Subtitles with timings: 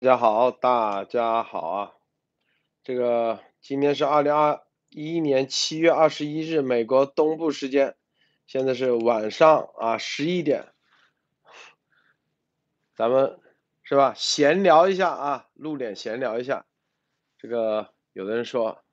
[0.00, 1.92] 大家好，大家好啊！
[2.84, 7.96] 这个今天是二零二一年七月二十一日，美国东部时间，
[8.46, 10.68] 现在是晚上啊十一点，
[12.94, 13.40] 咱们
[13.82, 14.14] 是吧？
[14.16, 16.64] 闲聊一下啊，露脸闲聊一下。
[17.36, 18.84] 这个有的人说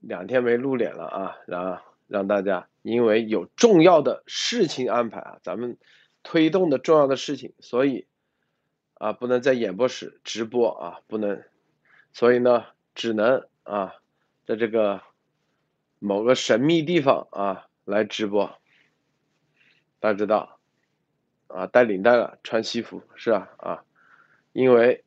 [0.00, 5.78] 两天没露脸了啊，让让大家因为有重要的事情安排啊，咱们
[6.24, 8.08] 推动的重要的事情，所以。
[8.98, 11.44] 啊，不能在演播室直播啊，不能，
[12.12, 12.64] 所以呢，
[12.94, 13.94] 只能啊，
[14.46, 15.02] 在这个
[15.98, 18.58] 某个神秘地方啊来直播。
[20.00, 20.60] 大家知道，
[21.48, 23.50] 啊，带领带了，穿西服是吧？
[23.58, 23.84] 啊，
[24.52, 25.04] 因为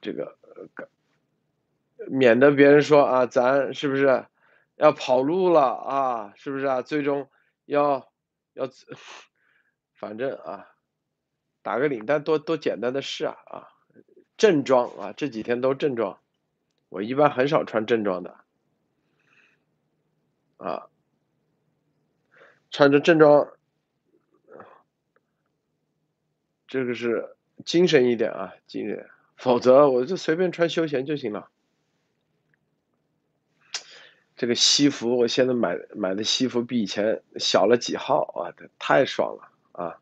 [0.00, 0.38] 这个，
[2.08, 4.26] 免得别人说啊，咱是不是
[4.76, 6.32] 要跑路了啊？
[6.36, 6.82] 是不是啊？
[6.82, 7.28] 最终
[7.64, 8.12] 要
[8.52, 8.68] 要，
[9.94, 10.73] 反正啊。
[11.64, 13.68] 打个领带多多简单的事啊啊，
[14.36, 16.20] 正装啊，这几天都正装，
[16.90, 18.36] 我一般很少穿正装的，
[20.58, 20.90] 啊，
[22.70, 23.48] 穿着正装，
[26.68, 27.34] 这个是
[27.64, 31.48] 精神一点啊，精神，否则我就随便穿休闲就行了。
[34.36, 40.00] 这个西服，我现在买买的西服比以前小了几号啊，太爽了啊！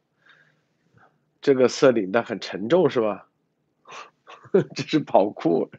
[1.43, 3.29] 这个色领带很沉重是吧？
[4.75, 5.71] 这是跑酷，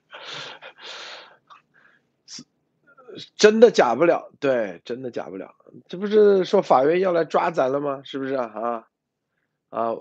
[3.37, 5.55] 真的假不了，对，真的假不了。
[5.87, 8.01] 这不是说法院要来抓咱了吗？
[8.03, 8.87] 是不是啊？
[9.69, 9.93] 啊，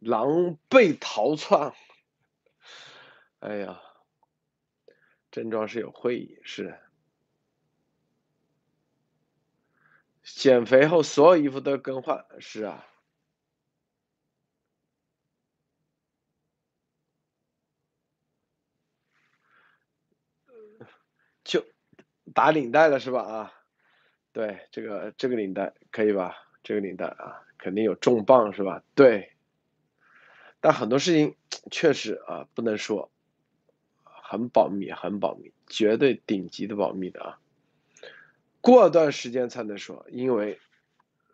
[0.00, 1.72] 狼狈逃窜。
[3.40, 3.80] 哎呀，
[5.30, 6.78] 症状是有会议，是
[10.22, 12.84] 减肥后所有衣服都更换，是啊。
[22.34, 23.22] 打领带了是吧？
[23.22, 23.52] 啊，
[24.32, 26.36] 对，这个这个领带可以吧？
[26.62, 28.82] 这个领带啊，肯定有重磅是吧？
[28.94, 29.32] 对，
[30.60, 31.36] 但很多事情
[31.70, 33.10] 确实啊不能说，
[34.04, 37.38] 很保密，很保密，绝对顶级的保密的啊。
[38.60, 40.58] 过段时间才能说，因为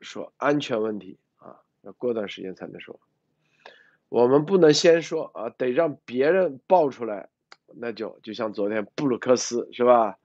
[0.00, 3.00] 说安全问题啊，要过段时间才能说。
[4.08, 7.28] 我们不能先说啊，得让别人爆出来。
[7.78, 10.16] 那就就像昨天布鲁克斯是吧？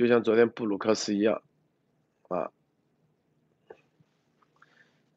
[0.00, 1.42] 就像昨天布鲁克斯一样，
[2.28, 2.52] 啊，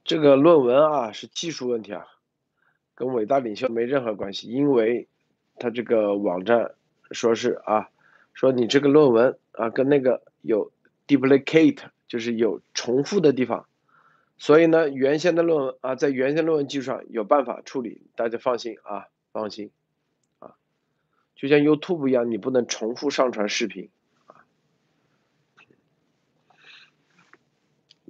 [0.04, 2.06] 这个论文啊是技术问题啊，
[2.94, 5.08] 跟伟大领袖没任何关系，因为
[5.56, 6.76] 他这个网站
[7.12, 7.92] 说是啊，
[8.34, 10.74] 说你这个论文啊跟那个有
[11.08, 11.80] duplicate，
[12.10, 13.66] 就是有重复的地方。
[14.38, 19.72] 所以呢，原先的论文啊，在原先论文基础上有办法处理，大家放心啊，放心
[20.40, 20.56] 啊，
[21.38, 23.90] 就像 YouTube 一样，你不能重复上传视频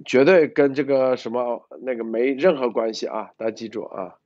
[0.04, 4.18] 绝对跟这个什么那个没任何关系啊，大家记住啊，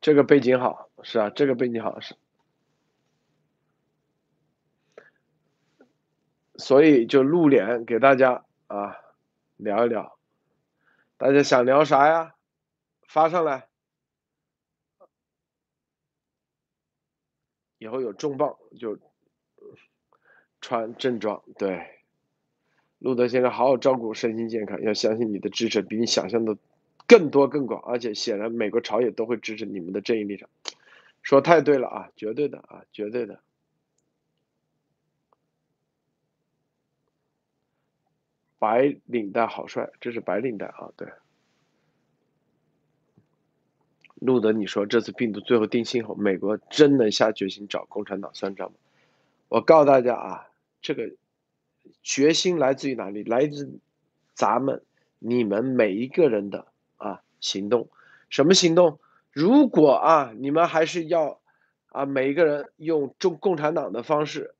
[0.00, 2.14] 这个背景好是啊，这个背景好是。
[6.56, 8.94] 所以就露脸给大家啊
[9.56, 10.18] 聊一聊，
[11.16, 12.34] 大家想聊啥呀？
[13.08, 13.69] 发上来，
[17.80, 18.98] 以后有重磅就
[20.60, 21.42] 穿正装。
[21.56, 21.86] 对，
[22.98, 26.58] 路德先生好好照顾身心健康，要相信你的支持比你想象的
[27.06, 30.50] 更多更广，而且显然美国朝野都会支持你们的正义立场。
[31.22, 33.40] 说太对了啊，绝对的啊，绝对的。
[38.58, 40.92] 白领带好帅，这是白领带啊！
[40.94, 41.08] 对，
[44.20, 48.76] 路德，你说这次病毒最后定性后，美国真能下决心找共产党算账吗？
[49.48, 50.46] 我告诉大家啊，
[50.80, 51.10] 这个
[52.02, 53.24] 决心来自于哪里？
[53.24, 53.80] 来自
[54.34, 54.82] 咱们、
[55.18, 56.66] 你们每一个人的
[56.98, 57.88] 啊行动。
[58.28, 59.00] 什么行动？
[59.32, 61.40] 如果啊，你们还是要
[61.88, 64.54] 啊，每一个人用中共产党的方式，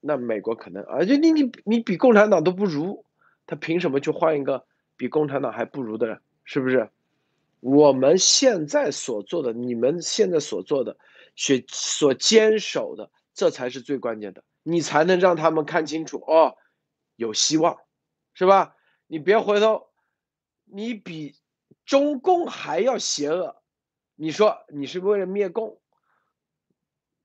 [0.00, 3.04] 那美国可能啊，就你你你比共产党都不如。
[3.46, 4.64] 他凭什么去换一个
[4.96, 6.20] 比共产党还不如的人？
[6.44, 6.88] 是不是？
[7.62, 10.96] 我们现在所做的，你们现在所做的，
[11.36, 16.56] 所所坚守的，这才是最关键的，你才能让他们看清楚哦，
[17.14, 17.78] 有希望，
[18.34, 18.74] 是吧？
[19.06, 19.86] 你别回头，
[20.64, 21.36] 你比
[21.86, 23.62] 中共还要邪恶，
[24.16, 25.78] 你说你是为了灭共，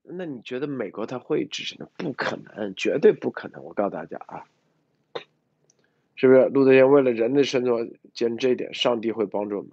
[0.03, 1.89] 那你觉得美国他会支持呢？
[1.97, 3.63] 不可能，绝对不可能！
[3.63, 4.45] 我告诉大家啊，
[6.15, 6.45] 是不是？
[6.49, 9.71] 路德先为了人的生存，坚持这一点，上帝会帮助我们，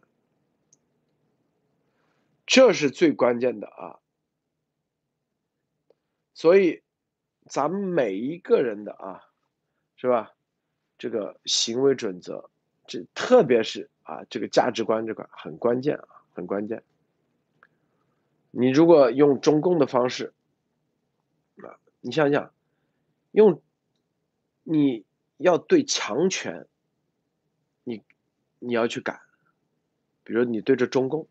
[2.47, 4.01] 这是最关键的啊。
[6.35, 6.83] 所以，
[7.47, 9.23] 咱们每一个人的啊，
[9.97, 10.33] 是吧？
[10.99, 12.51] 这个行为准则，
[12.87, 16.83] 这特别是啊，这个价值观这块很关键啊，很关键。
[18.51, 20.33] 你如果用中共的方式，
[21.57, 22.53] 啊，你想想，
[23.33, 23.61] 用
[24.63, 25.05] 你
[25.37, 26.67] 要对强权，
[27.83, 28.03] 你
[28.59, 29.21] 你要去赶，
[30.23, 31.29] 比如你对着中共，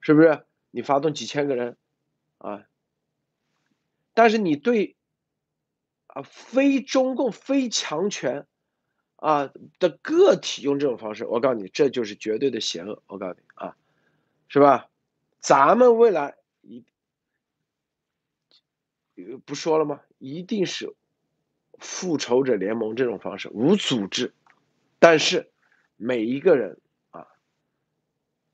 [0.00, 0.44] 是不是？
[0.70, 1.76] 你发动几千个人，
[2.38, 2.64] 啊，
[4.14, 4.96] 但是你对
[6.06, 8.46] 啊非中共非强权
[9.16, 13.02] 啊的个体用这种方式，我告诉你，这就是绝对的邪恶。
[13.06, 13.76] 我告诉你啊，
[14.48, 14.88] 是吧？
[15.38, 16.36] 咱们未来。
[16.62, 16.84] 一
[19.44, 20.00] 不说了吗？
[20.18, 20.94] 一定是
[21.78, 24.32] 复仇者联盟这种方式，无组织，
[24.98, 25.52] 但是
[25.96, 26.79] 每一个人，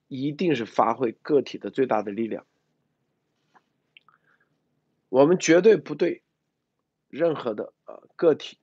[0.08, 2.46] 一定是发挥个体的最大的力量。
[5.08, 6.22] 我们绝对不对
[7.08, 8.58] 任何的啊个体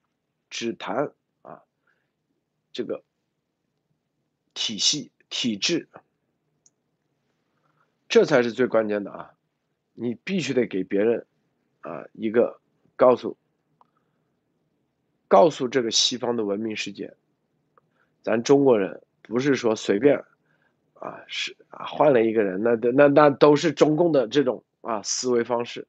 [0.49, 1.63] 只谈啊
[2.71, 3.03] 这个
[4.53, 5.89] 体系体制，
[8.07, 9.33] 这才是最关键的啊！
[9.93, 11.25] 你必须得给别人，
[11.81, 12.59] 啊，一个
[12.95, 13.37] 告诉，
[15.27, 17.15] 告诉这个西方的文明世界，
[18.21, 20.23] 咱中国人不是说随便，
[21.03, 25.85] 啊，是啊，换了一个人，那那那都是中共的这种啊思维方式。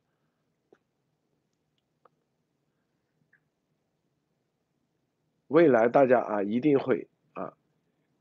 [5.47, 7.53] 未来大家啊一定会啊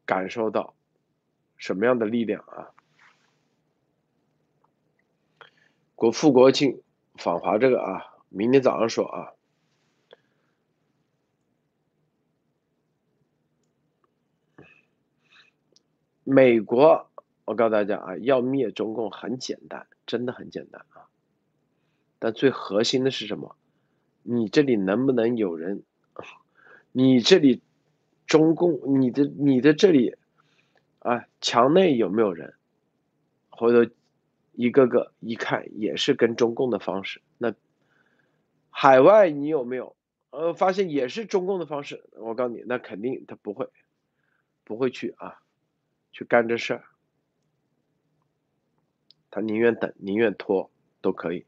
[0.05, 0.75] 感受到
[1.57, 2.69] 什么样的力量啊？
[5.95, 6.83] 国副国庆
[7.15, 9.32] 访华这个啊，明天早上说啊。
[16.23, 17.09] 美国，
[17.45, 21.07] 我告诉大家啊，要灭中共很简单，真的很简单啊。
[22.19, 23.55] 但最核心的是什么？
[24.21, 25.83] 你这里能不能有人？
[26.91, 27.61] 你这里
[28.27, 30.15] 中共，你的你的这里
[30.99, 32.53] 啊，墙内有没有人？
[33.49, 33.91] 回头？
[34.55, 37.55] 一个个一看也是跟中共的方式，那
[38.69, 39.95] 海外你有没有？
[40.29, 42.03] 呃，发现也是中共的方式。
[42.17, 43.67] 我告诉你，那肯定他不会，
[44.63, 45.41] 不会去啊，
[46.13, 46.85] 去干这事儿。
[49.29, 50.71] 他宁愿等，宁愿拖，
[51.01, 51.45] 都可以。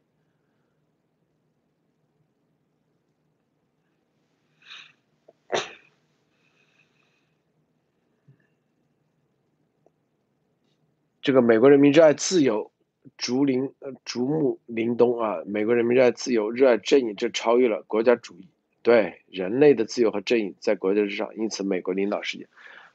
[11.21, 12.69] 这个美国人民热爱自由。
[13.17, 18.50] 竹林呃，竹木林东啊，美国人民热爱自由，热爱正义，这超越了国家主义。
[18.81, 22.47] 对人类的自由和正义在国家之上，因此美国领导世界，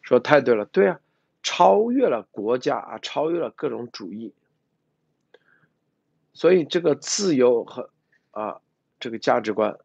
[0.02, 0.98] 说太对了，对啊，
[1.42, 4.34] 超越了国家啊，超越了各种主义。
[6.32, 7.90] 所以这个自由和
[8.30, 8.60] 啊
[8.98, 9.78] 这个价值观，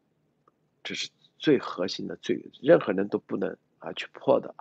[0.82, 4.54] 这是最核心的，最任何人都不能啊去破的，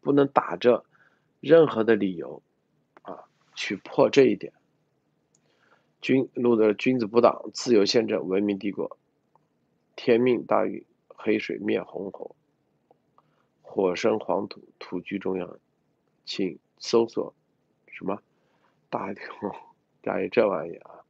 [0.00, 0.84] 不能打着
[1.40, 2.42] 任何的理由
[3.02, 3.24] 啊。
[3.54, 4.52] 去破这一点，
[6.02, 8.98] 君路德君子不党，自由宪政，文明帝国，
[9.96, 12.36] 天命大运，黑水灭红火，
[13.76, 15.58] 火生黄土，土居中央，
[16.24, 17.34] 请搜索
[17.88, 18.22] 什么
[18.88, 19.20] 大牛，
[20.00, 21.04] 大于这玩意啊！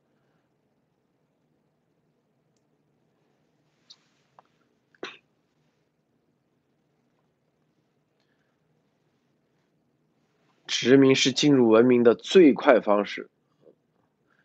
[10.66, 13.30] 殖民是进入文明的最快方式，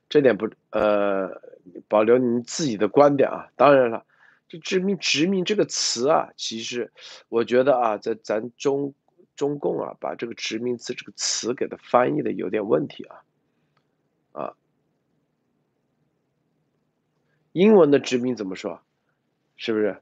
[0.09, 1.41] 这点不呃
[1.87, 3.51] 保留你自己的观点啊。
[3.55, 4.05] 当然了，
[4.51, 6.91] 这殖民殖民这个词啊，其实
[7.29, 8.93] 我觉得啊，在咱中
[9.37, 13.23] 中共啊，把这个殖民词这个词给它翻译的有点问题啊
[14.33, 14.53] 啊。
[17.53, 18.81] 英文的殖民怎么说？
[19.55, 20.01] 是不是？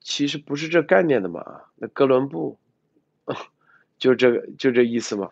[0.00, 1.62] 其实不是这概念的嘛？
[1.76, 2.58] 那哥伦布。
[3.96, 5.30] 就这个，就这意思吗？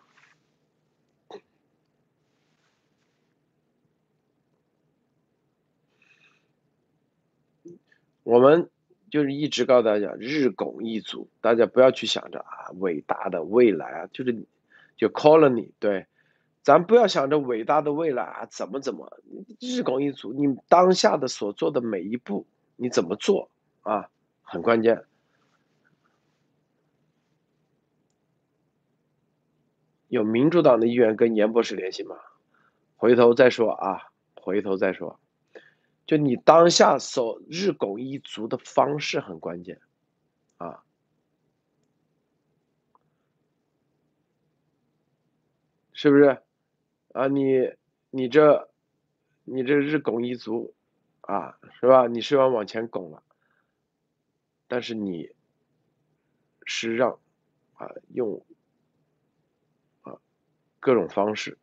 [8.29, 8.69] 我们
[9.09, 14.45] 就是一直告诉大家，日拱一卒，大家不要去想着啊，伟大的未来啊，就是
[14.95, 16.05] 就 colony，对，
[16.61, 19.19] 咱不要想着伟大的未来啊，怎么怎么，
[19.59, 22.45] 日拱一卒，你当下的所做的每一步，
[22.75, 23.49] 你怎么做
[23.81, 24.11] 啊，
[24.43, 25.05] 很关键。
[30.07, 32.15] 有民主党的议员跟严博士联系吗？
[32.95, 35.19] 回头再说啊，回头再说。
[36.09, 39.79] 就你当下所日拱一卒的方式很关键，
[40.57, 40.83] 啊，
[45.93, 46.41] 是不是？
[47.13, 47.75] 啊，你
[48.09, 48.71] 你这
[49.43, 50.73] 你这日拱一卒，
[51.21, 52.07] 啊，是吧？
[52.07, 53.21] 你虽然往前拱了，
[54.67, 55.29] 但是你
[56.65, 57.19] 是让
[57.75, 58.43] 啊用
[60.01, 60.17] 啊
[60.79, 61.59] 各种方式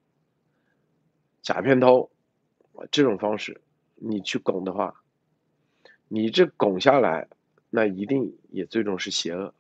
[1.43, 2.13] 假片头
[2.75, 3.61] 啊这种方式。
[3.97, 5.03] 你去拱的话，
[6.09, 7.29] 你这拱下来，
[7.71, 9.53] 那一定也最终是邪恶。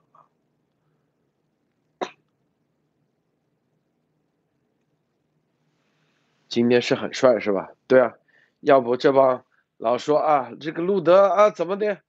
[6.48, 7.72] 今天是很帅是吧？
[7.86, 8.14] 对啊，
[8.60, 9.44] 要不这帮
[9.76, 12.00] 老说啊，这个路德啊怎么的，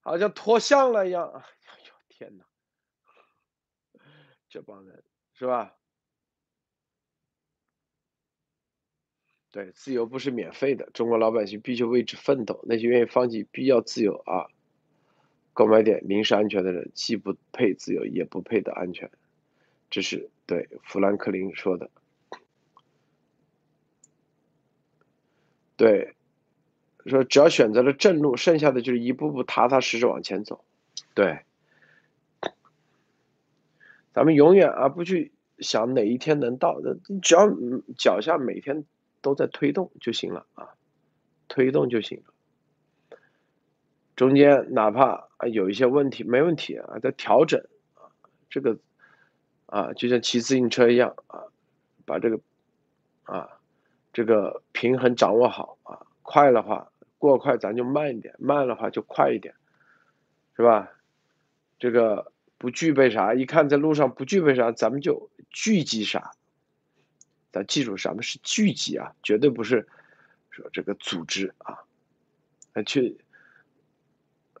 [0.00, 1.28] 好像脱相了一样。
[1.34, 2.44] 哎呦天哪，
[4.48, 5.02] 这帮人
[5.34, 5.74] 是吧？
[9.52, 12.60] 对，自由不是免费的，中国老百姓必须为之奋斗。
[12.68, 14.46] 那些愿意放弃必要自由啊，
[15.52, 19.10] 购买点临时安全的人，既不配自由，也不配得安全。
[19.90, 21.90] 这是对富兰克林说的。
[25.76, 26.14] 对，
[27.06, 30.64] 说只要选择了正路，剩下的就是一步步踏踏实实往前走。
[31.12, 31.40] 对，
[34.12, 36.80] 咱们永远啊不去想哪一天能到，
[37.20, 37.50] 只要
[37.98, 38.84] 脚下每天。
[39.22, 40.74] 都在推动就行了啊，
[41.48, 43.18] 推动就行了。
[44.16, 47.60] 中间哪怕啊有一些问题，没问题啊，在调整
[47.94, 48.12] 啊，
[48.48, 48.78] 这个
[49.66, 51.44] 啊就像骑自行车一样啊，
[52.04, 52.40] 把这个
[53.22, 53.60] 啊
[54.12, 59.54] 这个平衡掌握好啊，快的话过快咱就慢一点，慢的话就快一点，
[60.56, 60.90] 是吧？
[61.78, 66.32] 这个不具备啥，一看在路上不具备啥，咱们就聚集啥。
[67.52, 69.14] 咱记住，什么是聚集啊？
[69.22, 69.88] 绝对不是
[70.50, 71.78] 说这个组织啊，
[72.86, 73.18] 去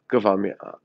[0.06, 0.80] 各方面啊，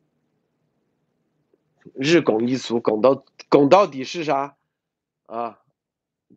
[1.93, 4.55] 日拱一卒，拱到拱到底是啥
[5.25, 5.59] 啊？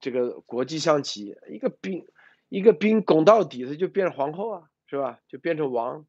[0.01, 2.07] 这个国际象棋，一个兵
[2.49, 5.19] 一个兵拱到底，他就变成皇后啊，是吧？
[5.29, 6.07] 就变成王。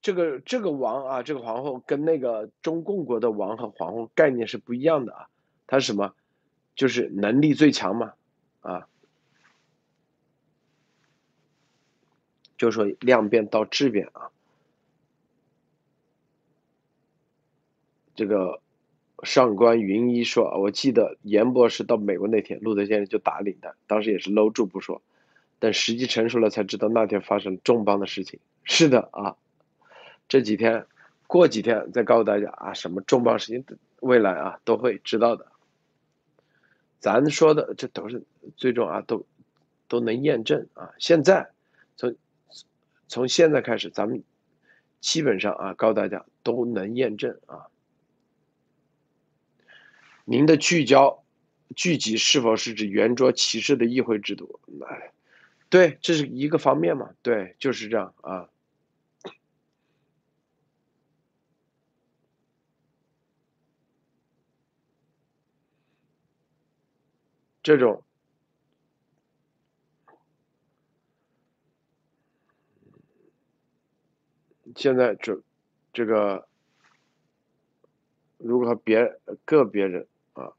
[0.00, 5.28] 这个这个王啊，这个皇后跟那个中共国的王和皇后概念是不一样的啊，
[5.66, 6.14] 它是什么？
[6.80, 8.14] 就是能力最强嘛，
[8.62, 8.88] 啊，
[12.56, 14.30] 就说量变到质变啊。
[18.14, 18.62] 这个
[19.22, 25.02] 上官云一说，我记得严博士到美国那天，路德先生就打领带，当时也是搂住不说，
[25.58, 28.40] 等时机成熟了才知道那天发生重磅的事情。
[28.64, 29.36] 是的啊，
[30.28, 30.86] 这几天
[31.26, 33.66] 过几天再告诉大家啊，什么重磅事情，
[34.00, 35.52] 未来啊都会知道的。
[37.00, 38.22] 咱说的这都是
[38.56, 39.26] 最终啊，都
[39.88, 40.90] 都能验证啊。
[40.98, 41.50] 现在
[41.96, 42.14] 从
[43.08, 44.22] 从现在开始，咱们
[45.00, 47.66] 基本上啊，告诉大家都能验证啊。
[50.26, 51.24] 您的聚焦
[51.74, 54.60] 聚集是否是指圆桌骑士的议会制度？
[54.86, 55.12] 哎，
[55.70, 57.10] 对，这是一个方面嘛。
[57.22, 58.48] 对，就是这样啊。
[67.62, 68.02] 这种
[74.76, 75.42] 现在这
[75.92, 76.48] 这个
[78.38, 80.52] 如果别个别人啊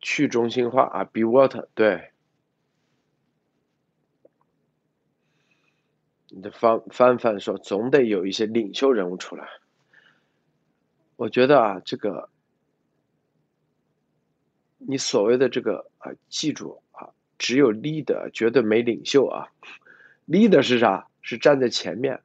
[0.00, 2.10] 去中心化啊，be what 对，
[6.30, 9.48] 你的翻翻翻说总得有一些领袖人物出来，
[11.14, 12.28] 我觉得啊这个。
[14.86, 19.48] 你所谓的这个啊，记住啊，只有 leader，绝对没领袖啊。
[20.26, 21.08] leader 是啥？
[21.22, 22.20] 是站在前面，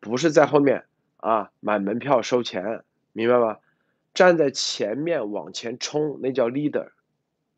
[0.00, 0.86] 不是在后面
[1.18, 3.58] 啊买门票收钱，明白吗？
[4.14, 6.88] 站在前面往前冲，那叫 leader。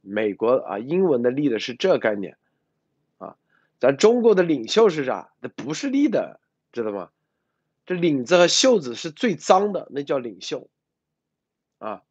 [0.03, 2.37] 美国啊，英文的 leader 是这概念
[3.19, 3.37] 啊。
[3.79, 5.33] 咱中国的领袖是啥？
[5.41, 6.39] 那不是 leader，
[6.73, 7.11] 知道吗？
[7.87, 10.69] 这领子和袖子是最脏的，那叫领袖
[11.79, 12.03] 啊。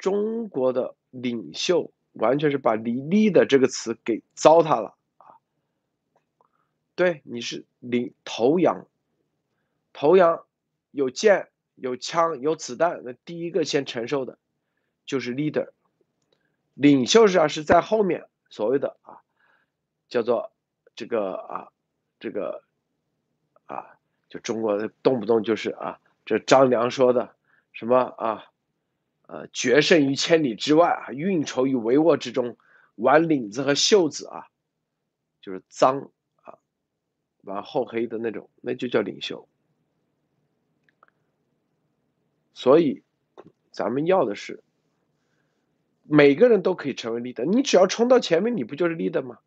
[0.00, 5.36] 中国的领袖完全是把“李立”的这个词给糟蹋了啊！
[6.94, 8.86] 对，你是领头羊，
[9.92, 10.44] 头羊
[10.90, 14.38] 有剑、有枪、有子弹，那第一个先承受的，
[15.04, 15.68] 就是 leader。
[16.72, 19.20] 领袖是啊，是在后面所谓的啊，
[20.08, 20.50] 叫做
[20.96, 21.68] 这个啊，
[22.18, 22.64] 这个
[23.66, 23.98] 啊，
[24.30, 27.34] 就中国动不动就是啊，这张良说的
[27.74, 28.46] 什么啊？
[29.32, 32.56] 呃，决胜于千里之外啊，运筹于帷幄之中，
[32.96, 34.48] 挽领子和袖子啊，
[35.40, 36.10] 就是脏
[36.42, 36.58] 啊，
[37.42, 39.48] 玩厚黑的那种，那就叫领袖。
[42.54, 43.04] 所以，
[43.70, 44.64] 咱们要的是
[46.02, 49.38] 每个人都可以成为 leader，你只要冲到前面，你不就是 leader 吗？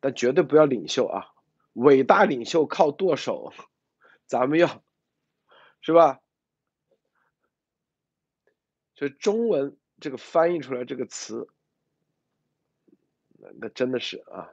[0.00, 1.28] 但绝对不要领袖啊！
[1.72, 3.54] 伟大领袖靠剁手，
[4.26, 4.82] 咱们要
[5.80, 6.20] 是吧？
[9.00, 11.48] 所以中文这个翻译出来这个词，
[13.38, 14.52] 那那真的是啊，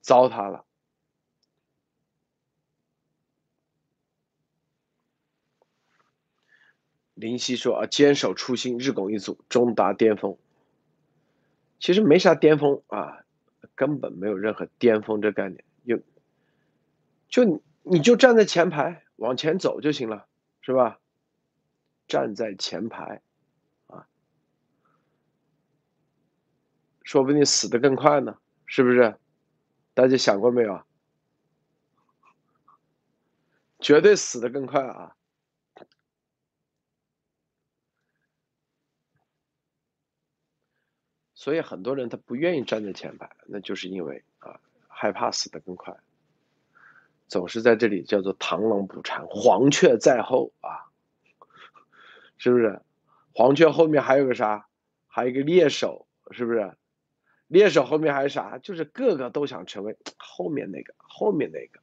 [0.00, 0.64] 糟蹋了。
[7.14, 10.36] 林夕说啊，坚守初心，日拱一卒，终达巅峰。
[11.78, 13.24] 其实没啥巅峰啊，
[13.76, 16.02] 根本没有任何巅峰这概念，就
[17.28, 20.26] 就你就站在前排往前走就行了，
[20.60, 20.98] 是吧？
[22.08, 23.22] 站在前排。
[27.10, 29.18] 说不定死的更快呢，是不是？
[29.94, 30.80] 大家想过没有？
[33.80, 35.16] 绝对死的更快啊！
[41.34, 45.92] 所以很多人他不愿意站在前排，那就是因为啊，害怕死的更快，
[47.26, 50.86] 总是在这里叫做螳螂捕蝉，黄雀在后啊，
[52.38, 52.80] 是不是？
[53.34, 54.68] 黄雀后面还有个啥？
[55.08, 56.76] 还有一个猎手，是不是？
[57.50, 58.58] 猎手后面还有啥？
[58.58, 61.80] 就是个个都想成为后面那个，后面那个，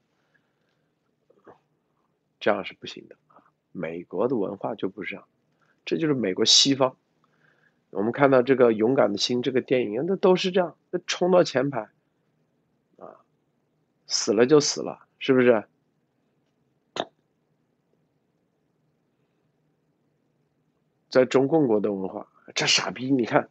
[2.40, 3.44] 这样是不行的啊！
[3.74, 5.28] 美国的文化就不是这样，
[5.84, 6.96] 这就是美国西方。
[7.90, 11.90] 我们看到这个《勇敢的心》这个电影，那都是这样，那冲到前排，
[12.98, 13.20] 啊，
[14.08, 15.66] 死了就死了，是不是？
[21.10, 23.50] 在中共国的文化，这傻逼，你看，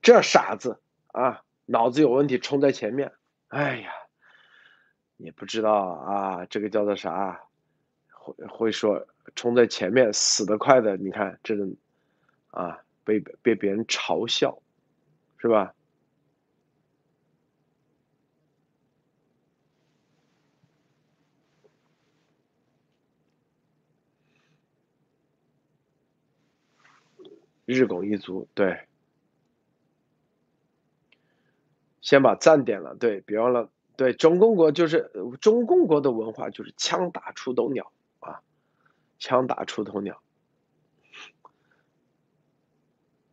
[0.00, 1.42] 这傻子啊！
[1.70, 3.12] 脑子有问题，冲在前面。
[3.48, 3.90] 哎呀，
[5.18, 7.42] 也不知道啊，这个叫做啥？
[8.10, 11.76] 会会说冲在前面死得快的，你看这种
[12.52, 14.62] 啊，被被别人嘲笑，
[15.36, 15.74] 是吧？
[27.66, 28.87] 日拱一卒，对。
[32.08, 38.40] 先把赞点了，对，别忘了，对中共国就是中共国的文化就是枪打出头鸟啊，
[39.18, 40.22] 枪打出头鸟。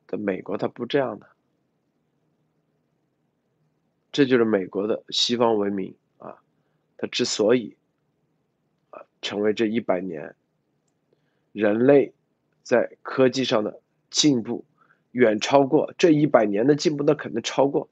[0.07, 1.27] 在美国它不这样的，
[4.11, 6.39] 这就是美国的西方文明啊，
[6.97, 7.77] 它之所以
[8.89, 10.35] 啊成为这一百年
[11.53, 12.13] 人类
[12.61, 14.65] 在科技上的进步
[15.11, 17.87] 远超过这一百年的进步，那肯定超过。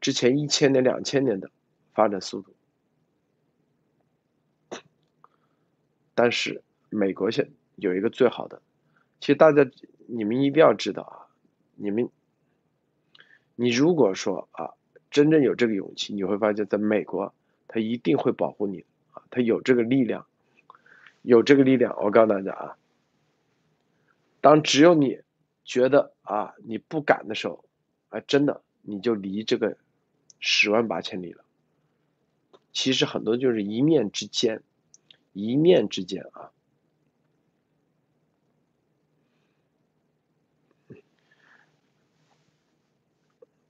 [0.00, 1.50] 之前一千年、两千年的
[1.94, 2.54] 发展速度，
[6.14, 8.62] 但是美国现有一个最好的，
[9.20, 9.68] 其实大家
[10.06, 11.26] 你们一定要知道啊，
[11.74, 12.08] 你们，
[13.56, 14.74] 你如果说啊，
[15.10, 17.34] 真正有这个勇气，你会发现在美国，
[17.66, 20.26] 他一定会保护你啊，他有这个力量，
[21.22, 21.96] 有这个力量。
[22.00, 22.76] 我告诉大家啊，
[24.40, 25.20] 当只有你
[25.64, 27.64] 觉得啊你不敢的时候，
[28.10, 29.76] 啊，真的你就离这个。
[30.38, 31.44] 十万八千里了，
[32.72, 34.62] 其实很多就是一念之间，
[35.32, 36.50] 一念之间啊，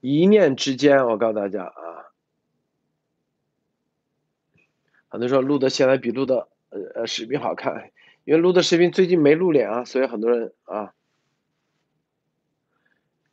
[0.01, 2.13] 一念之间，我告诉大家啊，
[5.09, 7.93] 很多说录的现在比录的呃呃视频好看，
[8.25, 10.95] 因为录的视频最近没露脸啊，所以很多人啊，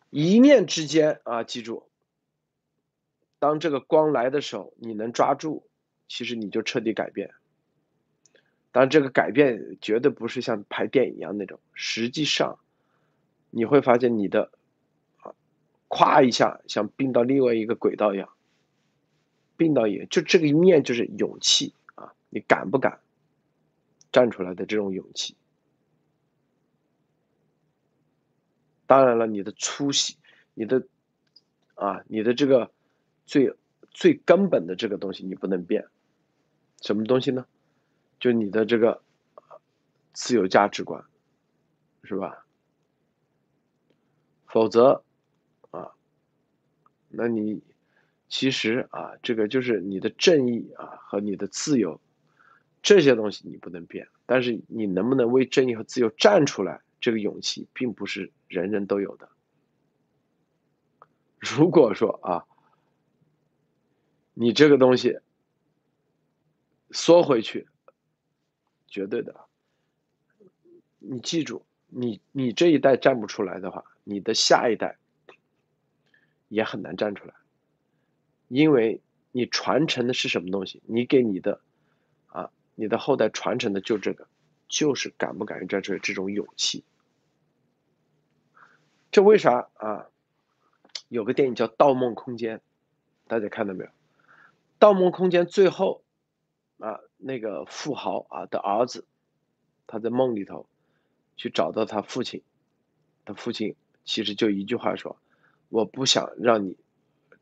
[0.09, 1.89] 一念之间啊，记住。
[3.43, 5.67] 当这个光来的时候，你能抓住，
[6.07, 7.31] 其实你就彻底改变。
[8.71, 12.57] 当，这个改变绝对不是像拍电影一样那种，实际上
[13.49, 14.49] 你会发现你的
[15.17, 15.35] 啊，
[15.89, 18.29] 咵一下像并到另外一个轨道一样，
[19.57, 23.01] 并到也就这个一面就是勇气啊，你敢不敢
[24.09, 25.35] 站出来的这种勇气？
[28.87, 30.15] 当然了，你的出息，
[30.53, 30.87] 你的
[31.75, 32.71] 啊，你的这个。
[33.25, 33.55] 最
[33.91, 35.87] 最根本的这个东西你不能变，
[36.81, 37.45] 什么东西呢？
[38.19, 39.01] 就你的这个
[40.13, 41.03] 自由价值观，
[42.03, 42.45] 是吧？
[44.47, 45.03] 否则
[45.71, 45.91] 啊，
[47.09, 47.61] 那你
[48.29, 51.99] 其实啊，这个就是你的正义啊和你的自由
[52.81, 59.29] 这些东西你不能变，但是你能不能为正义和自由站出来，这个勇气并不是人人都有的。
[61.39, 62.45] 如果说啊，
[64.33, 65.19] 你这个东西
[66.91, 67.67] 缩回去，
[68.87, 69.45] 绝对的，
[70.99, 74.97] 你记住，你你这一代站不出来的话，你的下一代
[76.47, 77.33] 也很难站出来，
[78.47, 80.81] 因为你传承的是什么东西？
[80.85, 81.61] 你给你的
[82.27, 84.27] 啊，你的后代传承的就这个，
[84.67, 86.83] 就是敢不敢于站出来这种勇气。
[89.11, 90.07] 这为啥啊？
[91.07, 92.57] 有个电影叫《盗梦空间》，
[93.27, 93.89] 大家看到没有？
[94.83, 96.03] 《盗梦空间》最后
[96.77, 99.05] 啊，那个富豪啊的儿子，
[99.87, 100.67] 他在梦里头
[101.37, 102.43] 去找到他父亲，
[103.23, 105.15] 他父亲其实就一句话说
[105.69, 106.75] ：“我不想让你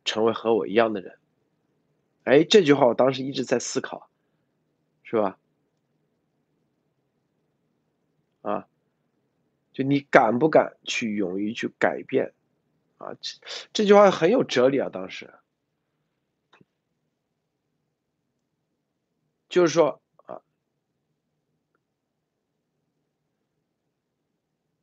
[0.06, 1.18] 成为和我一样的人。”
[2.26, 4.08] 哎，这句话我当时一直在思考，
[5.02, 5.40] 是吧？
[8.44, 8.68] 啊，
[9.74, 12.34] 就你敢不敢去勇于去改变？
[13.00, 13.40] 啊，这
[13.74, 14.90] 这句话很有哲理啊！
[14.90, 15.34] 当时，
[19.52, 20.42] 就是说啊，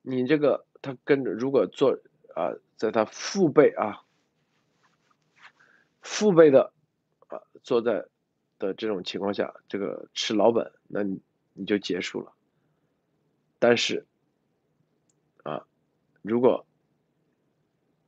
[0.03, 1.99] 你这个他跟着，如果做
[2.35, 4.05] 啊，在他父辈啊，
[6.03, 6.75] 父辈的
[7.29, 8.07] 啊，坐在
[8.59, 11.23] 的这种情况下，这个吃老本，那你
[11.55, 12.35] 你就结束了。
[13.59, 14.07] 但是，
[15.45, 15.67] 啊，
[16.21, 16.67] 如果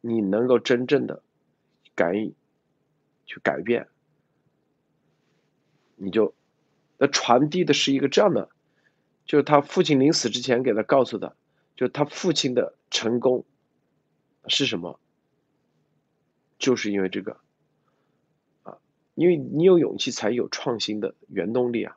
[0.03, 1.23] 你能够真正的
[1.95, 2.35] 敢于
[3.25, 3.89] 去改变，
[5.97, 6.35] 你就
[7.03, 8.51] 那传递的是一个这样的，
[9.25, 11.35] 就是他父亲临死之前给他告诉的，
[11.75, 13.47] 就他父亲的成功
[14.49, 15.01] 是什么？
[16.59, 17.41] 就是因为这个
[18.65, 18.77] 啊，
[19.15, 21.97] 因为你有勇气，才有创新的原动力啊，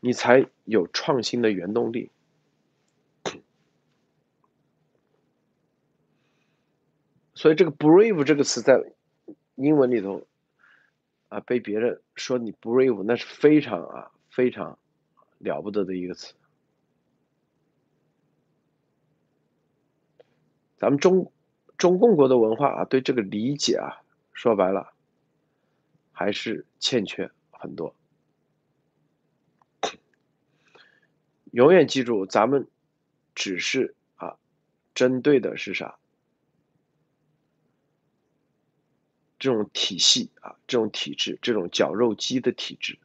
[0.00, 2.10] 你才有创新的原动力。
[7.34, 8.94] 所以这个 brave 这个词在
[9.56, 10.26] 英文里头
[11.32, 14.78] 啊，被别人说你 brave，那是非常啊非常
[15.38, 16.34] 了不得的一个词。
[20.76, 21.32] 咱们中
[21.78, 24.02] 中共国的文化啊，对这个理解啊，
[24.34, 24.92] 说白了
[26.12, 27.94] 还是欠缺很多。
[31.52, 32.68] 永远记住，咱们
[33.34, 34.36] 只是啊，
[34.94, 35.98] 针对的是啥？
[39.42, 42.96] 这种体系啊，这种体制，这种绞肉机的体制，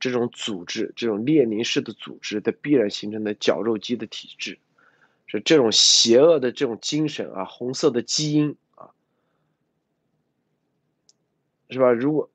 [0.00, 4.58] 这种组织，这种列宁式的组织的必然形成的绞肉机的体制，
[5.28, 8.90] 是这种邪恶的这种精神啊，红色的基因啊，
[11.70, 11.92] 是吧？
[11.92, 12.28] 如果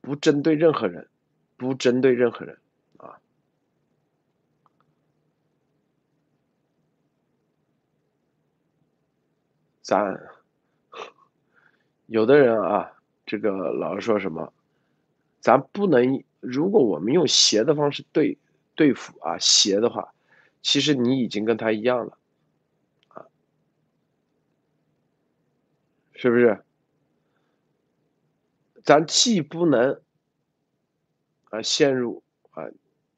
[0.00, 1.08] 不针对任何人，
[1.56, 2.56] 不针对任何人
[2.98, 3.18] 啊，
[9.82, 10.41] 咱。
[12.12, 12.92] 有的人啊，
[13.24, 14.52] 这个老是说什么，
[15.40, 18.36] 咱不能，如果我们用邪的方式对
[18.74, 20.12] 对付啊邪的话，
[20.60, 22.18] 其实你已经跟他一样了，
[23.08, 23.24] 啊，
[26.12, 26.62] 是不是？
[28.84, 30.02] 咱既不能
[31.48, 32.64] 啊陷入啊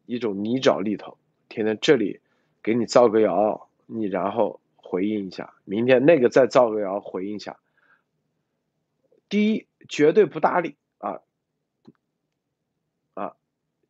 [0.06, 2.20] 一种泥沼里头，天天这里
[2.62, 7.58] 给你造个谣，你然后回应一下，明天那个再造个谣回应一下。
[9.34, 11.20] 第一，绝对不搭理啊
[13.14, 13.34] 啊，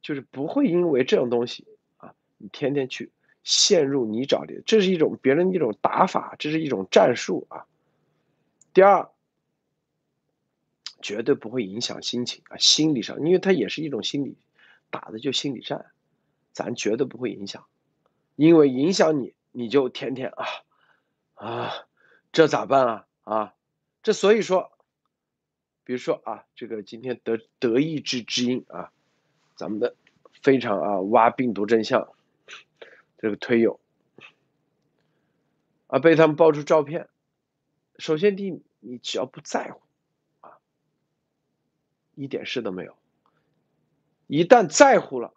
[0.01, 1.67] 就是不会因为这种东西
[1.99, 7.67] 啊，你天天去陷入泥沼里，这是一种别人一种打法，这是一种战术啊。
[8.73, 9.11] 第二，
[11.03, 14.39] 绝对不会影响心情啊，心理上，因为它也是一种心理
[14.89, 15.91] 打的就心理战，
[16.53, 17.67] 咱绝对不会影响，
[18.35, 20.47] 因为影响你，你就天天啊
[21.35, 21.73] 啊，
[22.33, 23.55] 这咋办啊啊，
[24.03, 24.71] 这所以说。
[25.85, 28.91] 比如说啊，这个今天德德意志之音啊，
[29.55, 29.95] 咱们的
[30.43, 32.13] 非常啊挖病毒真相
[33.19, 33.79] 这个推友
[35.87, 37.09] 啊，被他们爆出照片。
[37.99, 39.83] 首先第一，你只要不在乎
[40.41, 40.59] 啊，
[42.15, 42.97] 一点事都没有。
[44.27, 45.35] 一旦在乎了，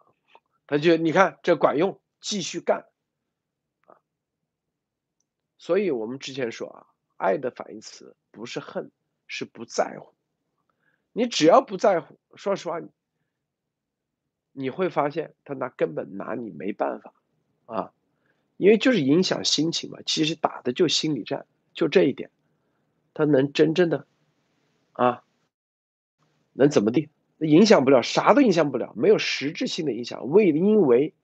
[0.66, 2.86] 他就你看这管用，继续干
[3.86, 4.00] 啊。
[5.58, 6.86] 所以我们之前说啊，
[7.18, 8.90] 爱的反义词不是恨，
[9.26, 10.14] 是不在乎。
[11.18, 12.80] 你只要不在乎，说实话，
[14.52, 17.12] 你会发现他拿根本拿你没办法
[17.66, 17.92] 啊，
[18.56, 19.98] 因为就是影响心情嘛。
[20.06, 22.30] 其实打的就心理战，就这一点，
[23.14, 24.06] 他能真正的
[24.92, 25.24] 啊，
[26.52, 30.28] 能怎么地影响不了，啥都影响不了，没有实质性的影响。
[30.28, 31.14] 为因为，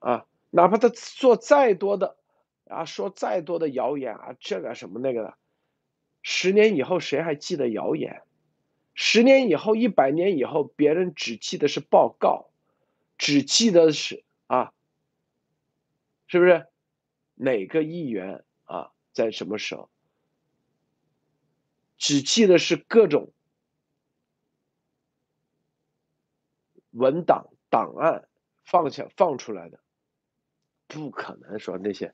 [0.00, 2.16] 啊，哪怕他做再多的，
[2.64, 5.34] 啊，说再多的谣言啊，这个什么那个的，
[6.22, 8.22] 十年以后谁还记得谣言？
[9.02, 12.50] 十年以后，一百年以后，别人只记得是报告，
[13.16, 14.74] 只记得是啊，
[16.26, 16.66] 是不是？
[17.34, 19.88] 哪个议员啊，在什么时候？
[21.96, 23.32] 只记得是各种。
[26.90, 28.28] 文档档案
[28.66, 29.80] 放下放出来的，
[30.88, 32.12] 不可能说那些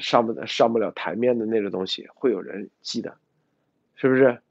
[0.00, 3.16] 上不上不了台面的那个东西会有人记得，
[3.94, 4.42] 是不是？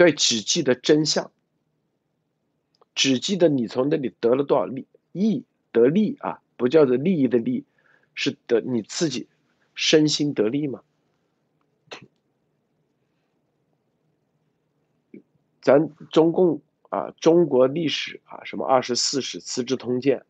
[0.00, 1.30] 对，只记得真相，
[2.94, 7.66] 只记得你从那里得了多少利益得利啊，不叫做利益的利，
[8.14, 9.28] 是得你自己
[9.74, 10.82] 身心得利嘛。
[15.60, 20.24] 咱中共啊，中国历史啊，什么二十四史、资治通鉴，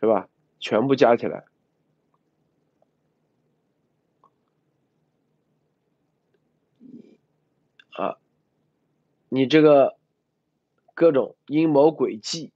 [0.00, 0.28] 是吧？
[0.60, 1.46] 全部加起来，
[7.92, 8.18] 啊，
[9.28, 9.96] 你这个
[10.94, 12.52] 各种阴谋诡计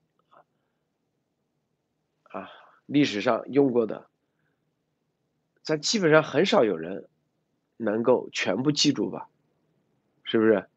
[2.23, 2.49] 啊，
[2.85, 4.07] 历史上用过的，
[5.61, 7.07] 咱基本上很少有人
[7.77, 9.29] 能够全部记住吧？
[10.23, 10.67] 是不是？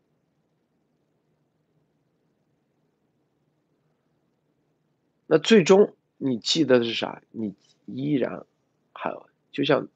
[5.26, 7.20] 那最终你记得的是啥？
[7.30, 7.56] 你
[7.86, 8.46] 依然
[8.92, 9.88] 还有，就像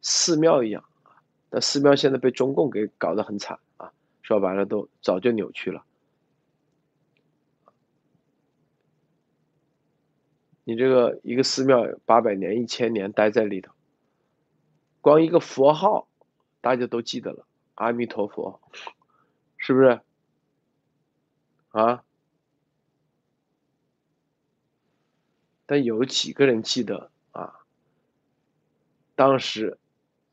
[0.00, 0.84] 寺庙一样。
[1.50, 3.58] 那寺庙现在被中共给搞得很惨，
[4.26, 5.84] 说白了都早就扭曲了。
[10.64, 13.72] 你这个一个寺庙八百年、一千年待在里头，
[15.00, 16.08] 光一个佛号
[16.60, 18.60] 大家都记得了，阿弥陀佛，
[19.58, 20.00] 是不是？
[21.70, 22.02] 啊？
[25.66, 27.60] 但有几个人记得啊？
[29.14, 29.78] 当时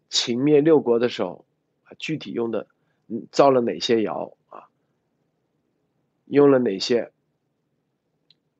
[0.09, 1.45] 秦灭六国的时候，
[1.99, 2.65] 具体用的
[3.31, 4.69] 造了哪些谣啊？
[6.25, 7.11] 用了哪些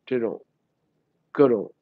[0.06, 0.46] 这种
[1.32, 1.74] 各种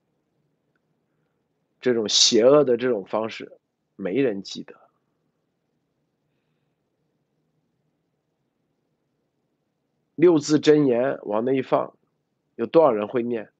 [1.80, 3.58] 这种邪恶的这种方式？
[3.96, 4.80] 没人记得。
[10.16, 11.98] 六字真言往那一放，
[12.56, 13.52] 有多少人会念？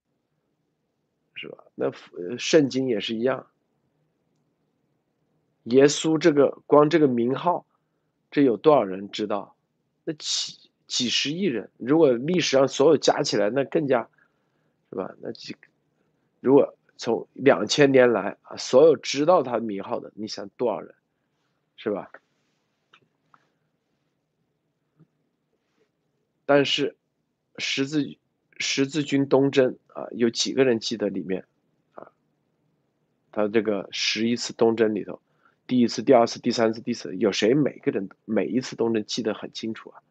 [1.34, 1.64] 是吧？
[1.74, 1.92] 那
[2.38, 3.48] 圣经也是一样。
[5.64, 7.66] 耶稣这个光这个名号，
[8.32, 9.56] 这有多少人知道？
[10.04, 14.10] 那几几十亿人，如果历史上所有加起来，那更加，
[14.90, 15.14] 是吧？
[15.22, 15.56] 那几，
[16.40, 20.96] 如果从两千年来啊，所有知道他名号的，你想多少人，
[21.76, 22.12] 是吧？
[26.46, 26.96] 但是
[27.58, 28.18] 十字。
[28.64, 31.48] 十字军东征啊，有几个人记得里面
[31.94, 32.12] 啊？
[33.32, 35.20] 他这个十一次东征里头，
[35.72, 40.04] 第一次、第二次、第三次、第四，有谁每个人每一次都能记得很清楚啊？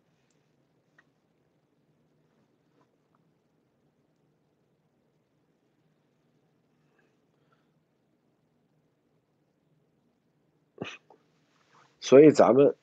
[12.00, 12.74] 所以咱们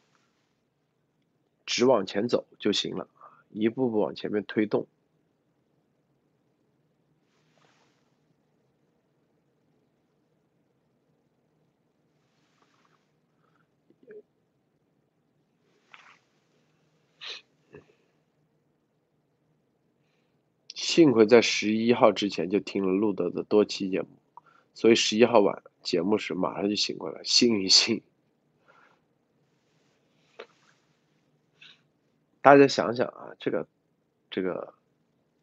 [1.66, 3.10] 只往前走就行了，
[3.50, 4.86] 一步步往前面推动。
[20.98, 24.08] 幸亏在十一号之前就听了路德的多期节目，
[24.74, 28.02] 所以十一号晚节目时马上就醒过来，幸运幸。
[32.42, 33.68] 大家想想啊，这个，
[34.32, 34.74] 这个，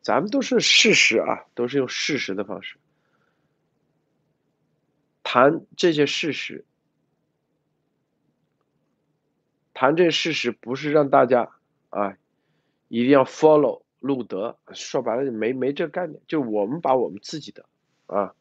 [0.03, 2.77] 咱们都是事实啊，都是用事实的方式
[5.23, 6.65] 谈这些事实，
[9.73, 11.53] 谈这事实不是让大家
[11.91, 12.17] 啊
[12.89, 13.84] 一定要 follow。
[14.05, 17.65] 路德说白了就没没这概念，就我们把我们自己的
[18.05, 18.35] 啊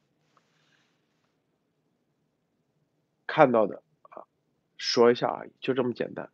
[3.26, 4.28] 看到的啊
[4.76, 6.30] 说一下而已，就这么简单。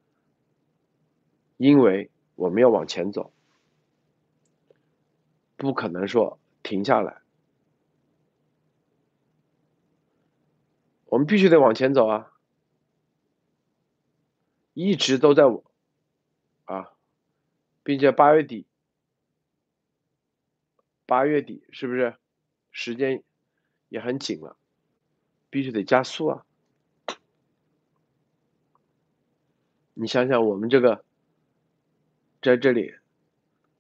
[1.58, 3.32] 因为我们要往前走，
[5.58, 7.22] 不可能说停下来，
[11.06, 12.34] 我们必须得往前走啊，
[14.74, 15.64] 一直都在我
[16.66, 16.94] 啊，
[17.84, 18.66] 并且八月底。
[21.10, 22.16] 八月底是不是
[22.70, 23.24] 时间
[23.88, 24.56] 也很紧了？
[25.50, 26.46] 必须得加速啊！
[29.96, 31.04] 你想想，我们这个
[32.44, 32.94] 在这里，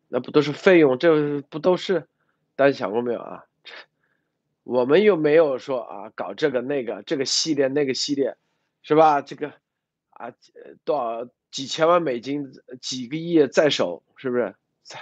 [0.08, 0.98] 那不都是费用？
[0.98, 2.08] 这不都是？
[2.56, 3.46] 大家想过没有啊？
[4.64, 8.38] 我们又没有说啊，搞这个那个，这个系列那个系列，
[8.82, 9.22] 是吧？
[9.22, 9.54] 这个
[10.10, 10.34] 啊，
[10.84, 14.56] 多少几千万美金，几个亿在手，是不是？
[14.82, 15.00] 在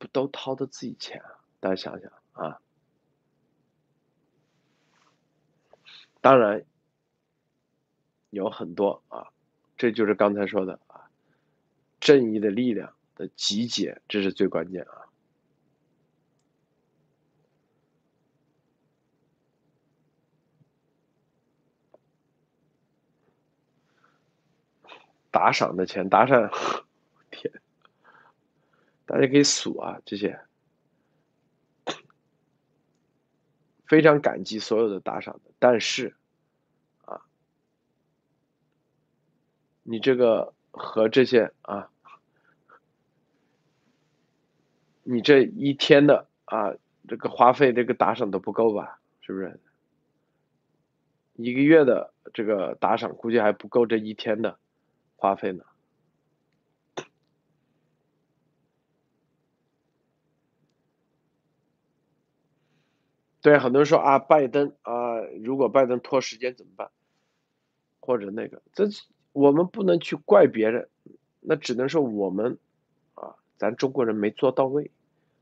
[0.00, 1.44] 不都掏的自己钱啊？
[1.60, 2.58] 大家想想啊。
[6.22, 6.64] 当然
[8.30, 9.28] 有很多啊，
[9.76, 11.10] 这就是刚才说的啊，
[12.00, 15.06] 正义的力量的集结，这是最关键啊。
[25.30, 26.50] 打赏的钱，打赏，
[29.10, 30.38] 大家可以数啊，这些，
[33.84, 36.14] 非常感激所有的打赏的，但是，
[37.04, 37.20] 啊，
[39.82, 41.90] 你这个和这些啊，
[45.02, 46.74] 你这一天的啊，
[47.08, 49.00] 这个花费，这个打赏都不够吧？
[49.22, 49.58] 是不是？
[51.34, 54.60] 一个月的这个打赏，估计还不够这一天的。
[55.16, 55.64] 花费呢？
[63.42, 66.90] 对，很多人说啊，拜登啊，如果拜登拖时间怎么办？
[68.00, 68.88] 或者那个，这
[69.32, 70.88] 我们不能去怪别人，
[71.40, 72.58] 那只能说我们
[73.14, 74.90] 啊，咱中国人没做到位，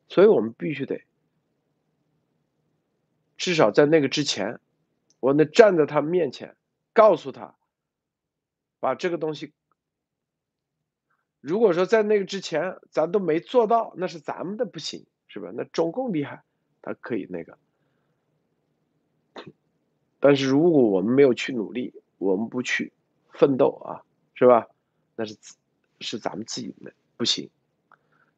[0.08, 1.04] 所以我们必须得，
[3.36, 4.60] 至少在那个之前，
[5.20, 6.56] 我能站在他面前，
[6.92, 7.54] 告诉他，
[8.80, 9.52] 把这个东西。
[11.40, 15.50] 如果说在那个之前咱都没做到，那是咱们的不行，是吧？
[15.54, 16.42] 那中共厉害，
[16.82, 17.58] 他可以那个。
[20.20, 22.92] 但是如果我们没有去努力，我们不去
[23.32, 24.02] 奋斗啊，
[24.34, 24.66] 是吧？
[25.16, 25.36] 那是
[26.00, 27.50] 是咱们自己的不行。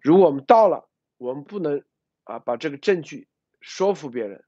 [0.01, 0.88] 如果我们到了，
[1.19, 1.83] 我们不能
[2.25, 3.27] 啊把这个证据
[3.61, 4.45] 说服别人，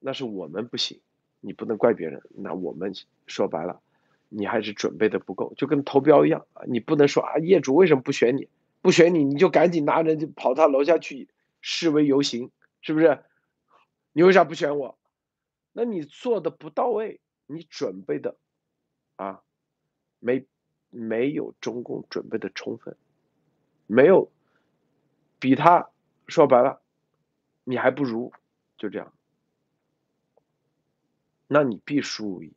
[0.00, 1.00] 那是我们不行，
[1.40, 2.22] 你不能怪别人。
[2.30, 2.92] 那我们
[3.26, 3.80] 说白了。
[4.34, 6.64] 你还是准备的不够，就跟投标一样啊！
[6.66, 8.48] 你不能说啊，业主为什么不选你？
[8.80, 11.28] 不选你，你就赶紧拿人就跑他楼下去
[11.60, 13.18] 示威游行，是不是？
[14.14, 14.96] 你为啥不选我？
[15.72, 18.36] 那你做的不到位，你准备的
[19.16, 19.42] 啊，
[20.18, 20.46] 没
[20.90, 22.96] 没有中共准备的充分，
[23.86, 24.30] 没有
[25.38, 25.90] 比他
[26.26, 26.82] 说白了，
[27.64, 28.32] 你还不如，
[28.76, 29.12] 就这样，
[31.46, 32.52] 那你必输无疑。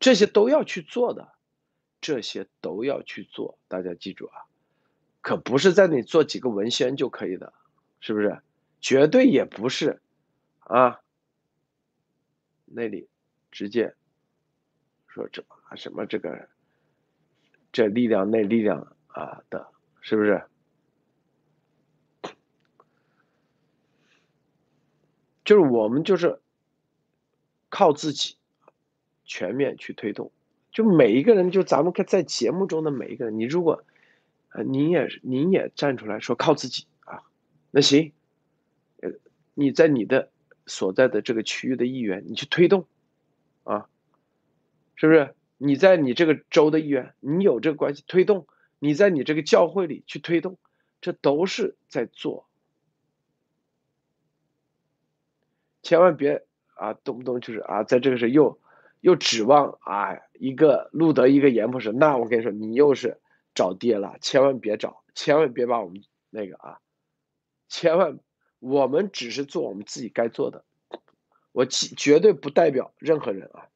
[0.00, 1.32] 这些都要去做的，
[2.00, 4.46] 这些都要去做，大家记住啊，
[5.20, 7.52] 可不是在那里做几个文宣就可以的，
[8.00, 8.40] 是不是？
[8.80, 10.00] 绝对也不是，
[10.60, 11.00] 啊，
[12.72, 13.08] 那里
[13.50, 13.94] 直接
[15.06, 16.48] 说这啊什么这个
[17.72, 19.68] 这力量那力量啊的，
[20.00, 20.42] 是不是？
[25.44, 26.40] 就是我们就是
[27.68, 28.36] 靠自己。
[29.30, 30.32] 全面去推动，
[30.72, 33.84] 就每一个人，就咱们在节目中的每一个人，你如果，
[34.48, 37.24] 啊，你也你也站出来说靠自己啊，
[37.70, 38.14] 那行，
[39.02, 39.10] 呃，
[39.52, 40.30] 你在你的
[40.68, 42.86] 所在的这个区域的议员，你去推动，
[43.64, 43.88] 啊，
[44.94, 45.34] 是不是？
[45.56, 48.46] 你在你这个州的议员，你有这个关系推动，
[48.78, 50.58] 你在你这个教会里去推动，
[51.00, 52.46] 这都是在做，
[55.82, 58.60] 千万别啊，动不动就是啊，在这个时候又。
[59.00, 63.20] 又指望啊一个路德一个严博士，那我跟你说，你又是
[63.54, 66.80] 找爹了，千万别找，千万别把我们那个啊，
[67.68, 68.18] 千万，
[68.58, 70.64] 我们只是做我们自己该做的，
[71.52, 73.68] 我绝对不代表任何人啊，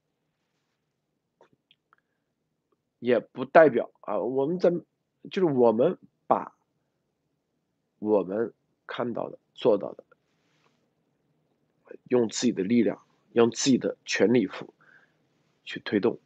[2.98, 4.70] 也不代表啊，我们在
[5.30, 6.54] 就是我们把
[7.98, 8.52] 我们
[8.86, 10.04] 看到的做到的，
[12.08, 14.72] 用自己的力量，用自己的全力以赴。
[15.64, 16.18] 去推动，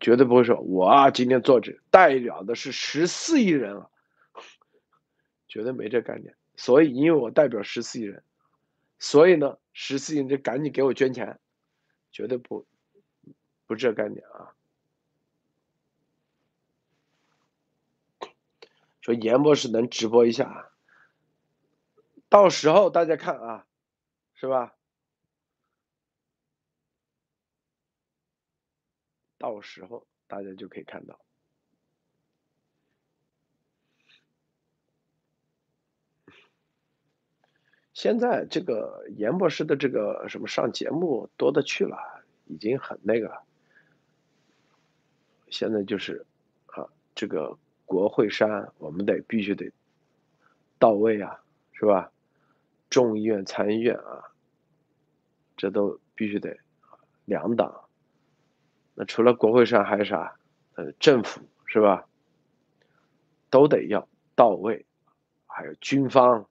[0.00, 3.90] 绝对不会说我啊，今天做这代表的是十四亿人啊，
[5.50, 6.34] 绝对没这概念。
[6.56, 8.22] 所以，因为我代表十四亿人，
[8.98, 11.38] 所以呢，十四亿人就赶紧给我捐钱，
[12.12, 12.66] 绝对不
[13.66, 14.54] 不这概念啊。
[19.00, 20.70] 说严博士能直播一下，
[22.28, 23.66] 到时候大家看啊，
[24.34, 24.74] 是吧？
[29.38, 31.18] 到时候大家就可以看到，
[38.02, 41.98] 现在这个严博士的这个什么上节目多的去了，
[42.46, 43.42] 已经很那个了。
[45.50, 46.24] 现在就是
[46.68, 49.70] 啊，这个国会山我们得必须得
[50.78, 51.42] 到位啊，
[51.72, 52.10] 是吧？
[52.88, 54.32] 众议院、参议院啊，
[55.58, 56.56] 这都必须得
[57.26, 57.84] 两党。
[58.94, 60.38] 那除了国会山还有啥？
[60.74, 62.06] 呃，政府是吧？
[63.50, 64.86] 都得要到位，
[65.44, 66.48] 还有军方，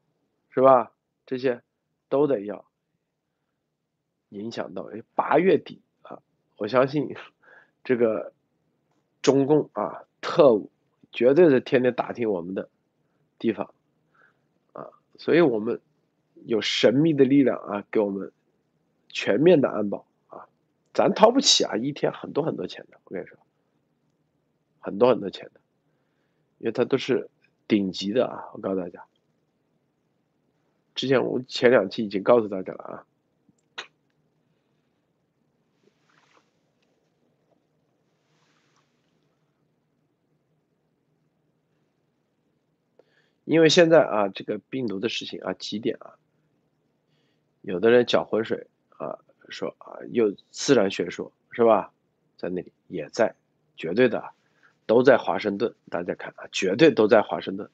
[0.52, 0.92] 是吧？
[1.30, 1.62] 这些
[2.10, 2.66] 都得要
[4.30, 4.90] 影响到。
[5.14, 6.24] 八月底啊，
[6.58, 7.16] 我相信
[7.86, 8.34] 这个
[9.22, 10.72] 中共啊，特务
[11.12, 12.72] 绝对是天天打听我们的
[13.38, 13.76] 地方
[14.74, 15.80] 啊，所以我们
[16.46, 18.32] 有神秘的力量啊，给我们
[19.08, 20.50] 全面的安保啊，
[20.96, 23.38] 咱掏不起啊，一天很多很多钱的，我跟你说，
[24.80, 25.62] 很多很多钱的。
[26.58, 27.30] 因为它都是
[27.68, 28.50] 顶级的啊！
[28.54, 29.06] 我告诉大家，
[31.00, 33.06] 之前我前两期已经告诉大家了啊。
[43.46, 46.20] 因为现在啊，这个病毒的事情啊，几点啊？
[47.62, 51.94] 有的人搅浑水啊，说啊，又自然学说是吧？
[52.36, 53.36] 在那里也在，
[53.78, 54.32] 绝对的。
[54.86, 57.70] 都在华盛顿，大家看啊，绝对都在华盛顿。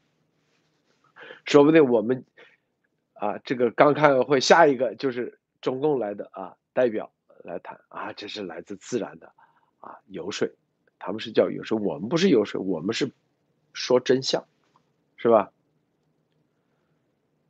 [1.43, 2.23] 说不定我们
[3.16, 7.11] 啊，这个刚开完会，下一个就是中共来的啊代表
[7.43, 9.34] 来谈啊，这是来自自然的
[9.80, 10.49] 啊游说，
[10.99, 13.11] 他们是叫游说，我们不是游说，我们是
[13.74, 14.47] 说真相，
[15.18, 15.51] 是吧？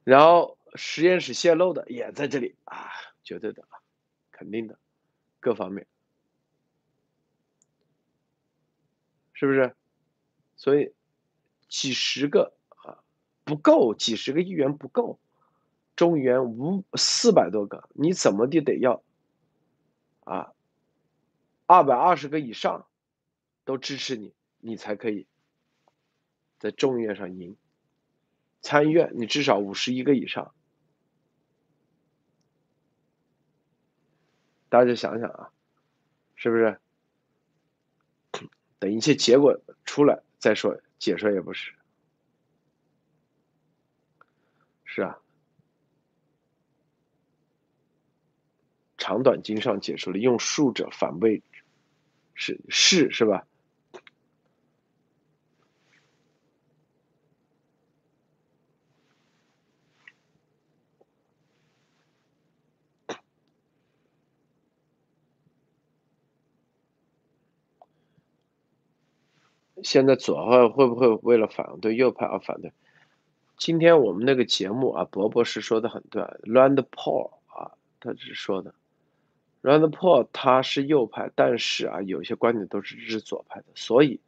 [0.03, 2.89] 然后实验室泄露的也在这里啊，
[3.23, 3.81] 绝对的啊，
[4.31, 4.77] 肯定的，
[5.39, 5.87] 各方面。
[9.33, 9.75] 是不是？
[10.55, 10.93] 所以
[11.67, 13.03] 几十个啊
[13.43, 15.19] 不够，几十个议员不够，
[15.95, 19.01] 众议员五四百多个，你怎么的得要
[20.23, 20.53] 啊
[21.65, 22.85] 二百二十个以上
[23.63, 25.25] 都支持你，你才可以
[26.59, 27.55] 在众议院上赢。
[28.61, 30.53] 参议院你至少五十一个以上，
[34.69, 35.51] 大家想想啊，
[36.35, 36.79] 是不是？
[38.79, 41.73] 等一切结果出来再说，解说也不是。
[44.83, 45.19] 是啊，
[49.05, 51.43] 长短经上解说了，用数者反谓
[52.33, 53.45] 是是是吧？
[69.83, 72.73] 现在左派会不会为了反对右派而反对？
[73.55, 78.73] 今天我们那个节目啊，博博士说的很对，Rand Paul 啊，他是说的
[79.65, 84.19] ，Rand Paul 他是右派，但是啊，有些观点都是支持左派的，所以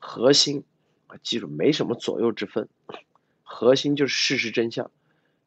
[0.00, 0.64] 核心
[1.06, 2.68] 啊，记住没什么左右之分，
[3.44, 4.90] 核心就是事实真相，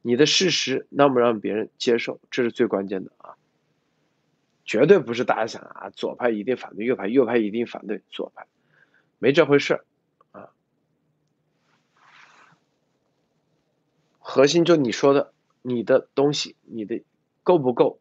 [0.02, 3.36] 你的事实让不让别人接受，这是最关键的啊，
[4.64, 8.48] 绝对不是大家想啊，左派一定反对右派，右派一定反对左派。
[9.20, 9.86] 没这回事儿
[10.32, 10.52] 啊！
[14.20, 17.04] 核心就你说的，你的东西，你的
[17.44, 18.00] 够不够？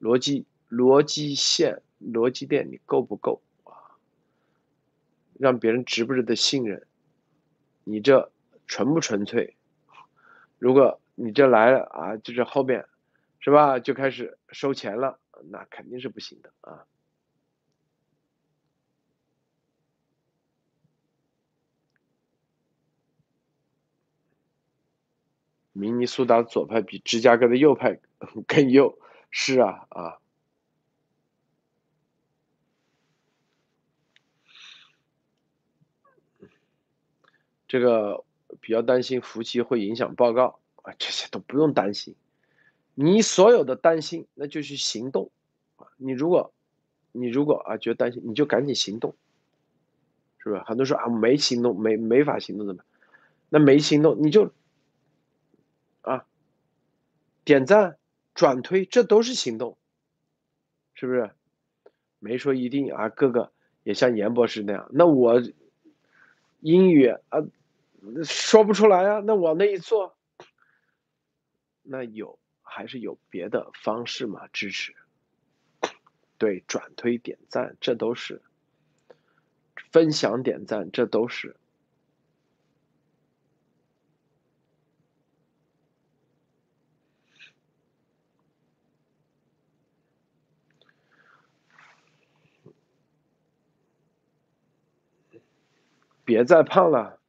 [0.00, 4.00] 逻辑逻辑线、逻辑链，你够不够啊？
[5.38, 6.86] 让别人值不值得信任？
[7.84, 8.32] 你这
[8.66, 9.54] 纯不纯粹？
[10.58, 12.86] 如果你这来了啊，就是后面
[13.38, 13.78] 是吧？
[13.80, 15.18] 就开始收钱了，
[15.50, 16.86] 那肯定是不行的啊！
[25.74, 28.00] 明尼苏达左派比芝加哥的右派
[28.46, 28.98] 更右，
[29.30, 30.21] 是啊啊，
[37.72, 38.22] 这个
[38.60, 42.14] 比较担心服务器会影响报告啊，这些都不用担心，
[42.94, 45.30] 你所有的担心那就去行动
[45.76, 46.52] 啊，你如果
[47.12, 49.16] 你如果啊觉得担心，你就赶紧行动，
[50.36, 50.62] 是不是？
[50.64, 52.84] 很多说啊没行动没没法行动怎么？
[53.48, 54.52] 那没行动你就
[56.02, 56.26] 啊。
[57.42, 57.96] 点赞、
[58.34, 59.78] 转推，这都是行动，
[60.92, 61.30] 是不是？
[62.18, 63.50] 没说一定啊，各个
[63.82, 64.90] 也像严博士那样。
[64.92, 65.42] 那我
[66.60, 67.18] 英语啊
[68.04, 70.16] 那说不出来啊那往那一坐
[71.82, 74.94] 那有还是有别的方式吗支持。
[76.38, 78.42] 对转推点赞这都是
[79.92, 81.56] 分享点赞这都是。
[96.24, 97.21] 别再胖了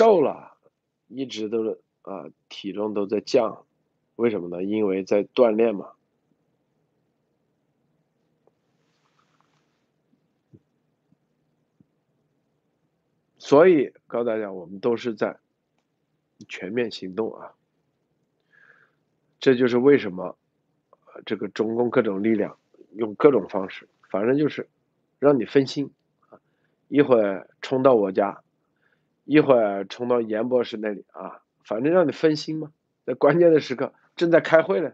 [0.00, 0.56] 瘦了，
[1.08, 3.66] 一直都是啊，体重都在降，
[4.16, 4.64] 为什么呢？
[4.64, 5.90] 因为在锻炼嘛。
[13.36, 15.38] 所以告诉大家，我们都是在
[16.48, 17.52] 全面行动啊。
[19.38, 20.38] 这就是为什么，
[21.26, 22.56] 这个中共各种力量
[22.94, 24.66] 用各种方式，反正就是
[25.18, 25.92] 让你分心
[26.30, 26.40] 啊，
[26.88, 28.42] 一会儿冲到我家，
[29.30, 32.72] 一会儿冲到严博士那里啊，反正让你分心嘛。
[33.04, 34.92] 在关键的时刻，正在开会呢，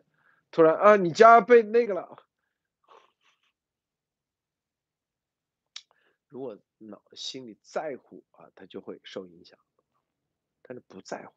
[0.51, 2.23] 突然啊，你家被那个了。
[6.29, 9.59] 如果脑心里在乎啊，他就会受影响，
[10.61, 11.33] 但是不在乎。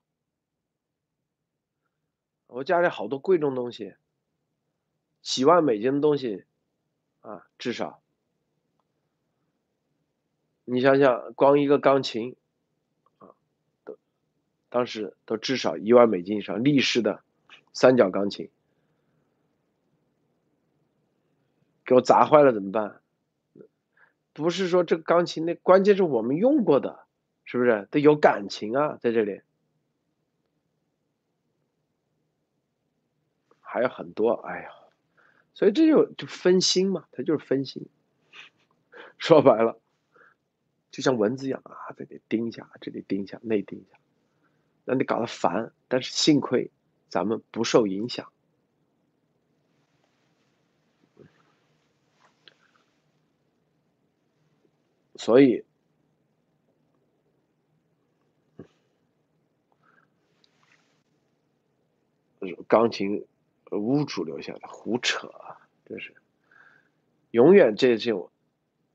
[2.48, 3.96] 我家里好多贵重东西，
[5.22, 6.44] 几万美金的东西，
[7.22, 8.02] 啊，至少，
[10.66, 12.36] 你想想，光一个钢琴，
[14.70, 17.24] 当时都至少一万美金以上，立式的
[17.74, 18.50] 三角钢琴，
[21.86, 23.02] 给我砸坏了怎么办？
[24.32, 27.06] 不是说这个钢琴那关键是我们用过的，
[27.44, 27.88] 是不是？
[27.92, 29.42] 得有感情啊，在这里。
[33.60, 34.70] 还有很多，哎呀，
[35.54, 37.88] 所以这就就分心嘛，它就是分心。
[39.18, 39.80] 说白了，
[40.90, 44.00] 就像蚊子一样啊，这里叮一下，这里叮一下，那叮一下，
[44.90, 45.72] 让你搞得烦。
[45.88, 46.72] 但是幸亏
[47.08, 48.32] 咱们不受影响，
[55.16, 55.64] 所以
[62.68, 63.26] 钢琴。
[63.72, 65.62] 屋主留下的胡扯啊！
[65.86, 66.16] 真是，
[67.30, 68.32] 永远这种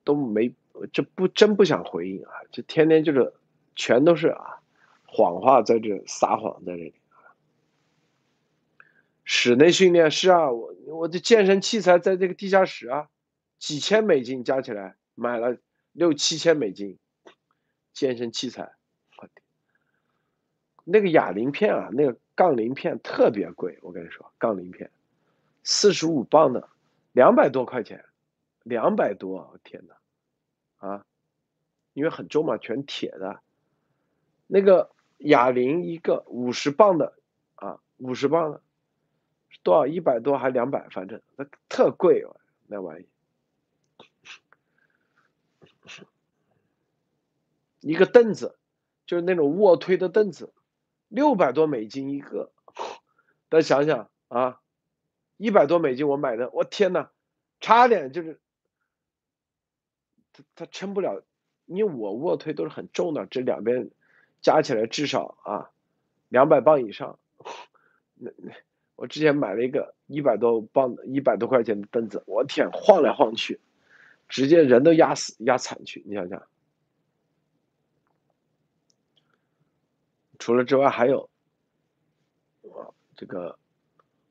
[0.03, 0.53] 都没，
[0.93, 2.33] 这不真不想回应啊！
[2.51, 3.33] 这天天就是
[3.77, 4.64] 全都是啊，
[5.15, 6.95] 谎话在这撒谎在这里。
[9.25, 13.09] 室内训练是啊，我我的健身器材在这个地下室啊，
[13.59, 15.57] 几千美金加起来买了
[15.93, 16.99] 六七千美金，
[17.93, 18.75] 健身器材，
[19.17, 19.43] 我天，
[20.85, 22.19] 那个哑铃片啊，那个。
[22.37, 24.91] 杠铃片特别贵，我跟你说，杠铃片
[25.63, 26.69] 四十五磅的，
[27.13, 28.05] 两百多块钱，
[28.65, 31.07] 两百多，我天哪，啊，
[31.93, 33.39] 因为很重嘛，全铁的。
[34.49, 37.15] 那个哑铃一个五十磅的，
[37.55, 38.63] 啊，五十磅的，
[39.63, 39.87] 多少？
[39.87, 40.89] 一百多还两百？
[40.91, 42.37] 反正那特贵哦，
[42.67, 43.07] 那玩意。
[47.81, 48.57] 一个凳子，
[49.05, 50.53] 就是那种卧推的凳子。
[51.09, 52.51] 六百多美金一个，
[53.49, 54.61] 大家想想啊，
[55.37, 57.11] 一百多美金我买的，我天呐，
[57.61, 58.41] 差点就是
[60.33, 61.23] 他他撑不了，
[61.67, 63.91] 因为我卧推都是很重的，这两边
[64.45, 65.71] 加起来至少啊
[66.29, 67.19] 两百磅以上。
[68.15, 68.53] 那那
[68.95, 73.59] 我之前买了一个一百多磅的一百多块钱的凳子，我天，晃来晃去，
[74.29, 76.47] 直接人都压死压惨去，你想想。
[80.39, 81.31] 除了之外，还有，
[83.17, 83.59] 这个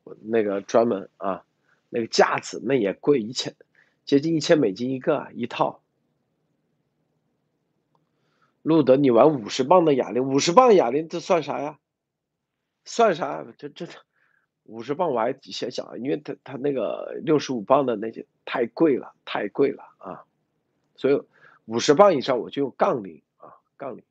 [0.03, 1.43] 我，那个专门啊，
[1.89, 3.55] 那个架子那也贵一千，
[4.05, 5.82] 接近一千美金一个一套。
[8.63, 11.79] 路德，你玩五十磅的哑铃，五十磅哑铃这算啥呀？
[12.85, 13.45] 算啥？
[13.57, 13.93] 这这这
[14.63, 20.25] 五十磅我还先想，因为他他那个六十五磅的那些太贵了，太贵了啊！
[20.95, 21.21] 所以
[21.65, 24.03] 五十磅以上我就用杠铃啊，杠铃。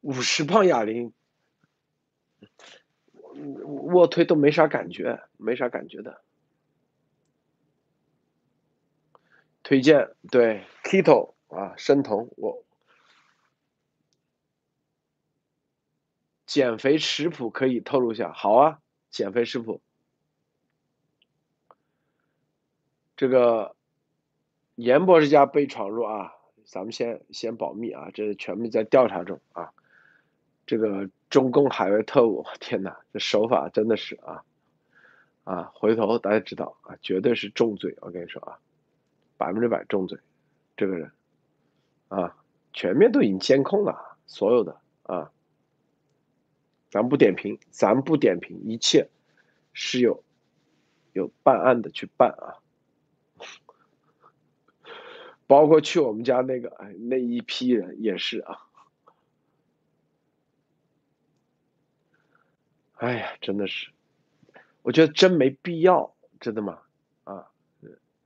[0.00, 1.12] 五十磅哑铃，
[3.92, 6.22] 卧推都没啥感觉，没啥感觉的。
[9.68, 12.64] 推荐对 Keto 啊，生酮我
[16.46, 19.82] 减肥食谱可以透露一下，好啊，减肥食谱。
[23.14, 23.76] 这个
[24.74, 26.32] 严博士家被闯入啊，
[26.64, 29.74] 咱们先先保密啊，这全部在调查中啊。
[30.64, 34.44] 这个中共海外特务，天哪，这手法真的是啊
[35.44, 35.72] 啊！
[35.74, 37.94] 回头大家知道啊，绝对是重罪。
[38.00, 38.58] 我跟你说啊，
[39.38, 40.18] 百分之百重罪，
[40.76, 41.10] 这个人
[42.08, 42.36] 啊，
[42.74, 45.32] 全面都已经监控了，所有的啊，
[46.90, 49.08] 咱不点评，咱不点评，一切
[49.72, 50.22] 是有
[51.12, 52.60] 有办案的去办啊，
[55.46, 58.58] 包括去我们家那个哎那一批人也是啊。
[62.96, 63.92] 哎呀，真的是，
[64.82, 66.80] 我觉得真没必要，真的吗？
[67.22, 67.48] 啊，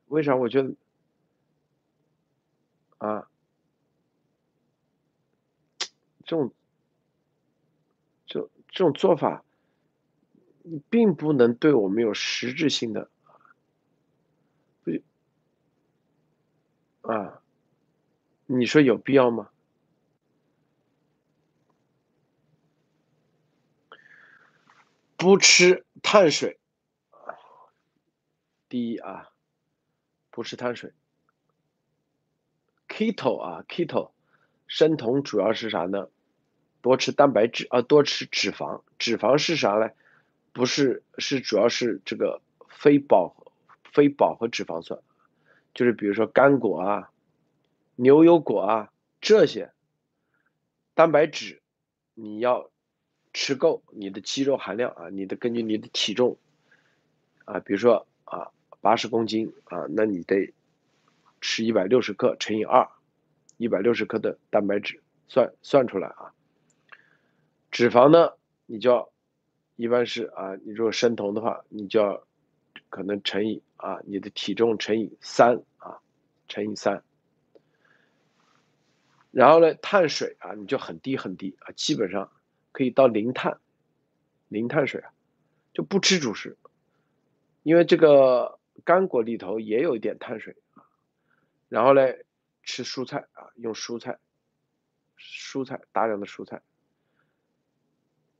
[0.09, 0.35] 为啥？
[0.35, 0.75] 我觉得
[3.03, 3.29] 啊，
[6.25, 6.53] 这种
[8.27, 9.45] 这这种做法，
[10.89, 13.11] 并不能对我们有实质性的
[17.01, 17.43] 啊，
[18.47, 19.51] 你说有必要吗？
[25.17, 26.61] 不吃碳水。
[28.69, 29.33] 第一啊，
[30.31, 30.93] 不吃碳水
[32.93, 34.11] ，keto 啊，keto，
[34.67, 36.09] 生酮主要是啥呢？
[36.83, 38.83] 多吃蛋白质啊，多吃脂肪。
[38.99, 39.91] 脂肪是啥呢？
[40.53, 43.35] 不是，是主要是这个非饱
[43.83, 45.01] 非饱和脂肪酸，
[45.73, 47.11] 就是比如说干果啊、
[47.97, 49.73] 牛油果啊这些。
[50.95, 51.63] 蛋白质
[52.13, 52.71] 你要
[53.33, 56.37] 吃够，你的肌肉含量啊，你的根据你的体重
[57.47, 58.53] 啊，比如说啊。
[58.83, 60.53] 八十公斤啊，那你得
[61.43, 62.89] 吃一百六十克乘以二，
[63.59, 66.33] 一百六十克的蛋白质算算出来啊。
[67.71, 68.33] 脂肪呢，
[68.65, 69.13] 你就要
[69.77, 72.27] 一般是啊，你如果生酮的话，你就要
[72.89, 75.99] 可能乘以啊你的体重乘以三啊，
[76.49, 77.03] 乘以三。
[79.31, 82.31] 然后呢，碳水啊，你就很低很低啊，基本上
[82.71, 83.59] 可以到零碳，
[84.49, 85.13] 零碳水啊，
[85.75, 86.57] 就不吃主食，
[87.63, 88.59] 因为这个。
[88.85, 90.57] 干果里头也有一点碳水，
[91.73, 92.03] 然后呢，
[92.63, 94.19] 吃蔬菜啊，用蔬菜，
[95.19, 96.61] 蔬菜大量的蔬菜，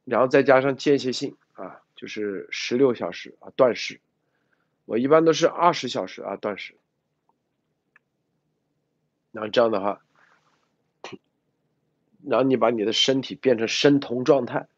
[0.05, 4.03] 然后再加上间歇性啊，就是十六小时啊断食，
[4.85, 6.77] 我一般都是二十小时啊断食，
[9.31, 10.03] 然后这样的话，
[12.23, 14.69] 然后你把你的身体变成生酮状态，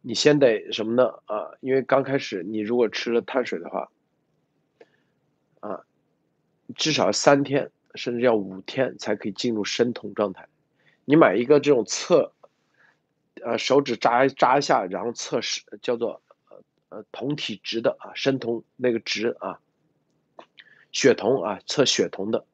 [0.00, 1.52] 你先得什么呢啊？
[1.60, 3.92] 因为刚开始你如果吃了碳水的话。
[6.76, 10.48] 至少三天，甚至要五天才可以进入生酮状态。
[11.04, 12.32] 你买一个这种测，
[13.42, 19.60] 呃，手指扎扎一下，然后测试叫做呃呃酮体值的啊，生酮那个值啊，
[20.92, 22.44] 血酮啊，测血酮的，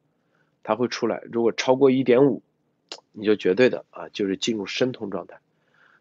[0.63, 1.21] 它会出来。
[1.31, 2.41] 如果超过一点五，
[3.11, 5.39] 你就绝对的啊，就是进入生酮状态。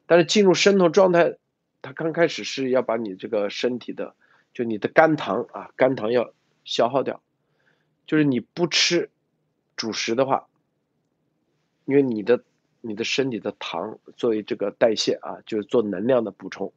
[0.06, 1.36] 但是进入生酮状态，
[1.82, 4.14] 它刚开始是要把你这个身体的，
[4.52, 6.32] 就你的肝糖啊，肝糖要。
[6.66, 7.20] 消耗掉，
[8.06, 9.10] 就是你不吃
[9.76, 10.46] 主食的话，
[11.84, 12.44] 因为你的
[12.80, 16.72] 你的身体的糖作为这个代谢啊，就是做能量的补充，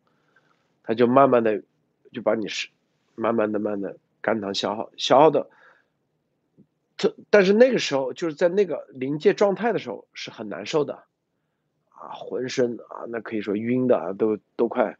[0.83, 1.63] 它就慢慢的
[2.13, 2.69] 就把你是
[3.15, 5.49] 慢慢的慢的肝糖消耗消耗的，
[6.97, 11.03] 特但是那个时候就是在那个临界状态的时候是很难受的，
[11.89, 14.97] 啊浑身啊那可以说晕的啊都都快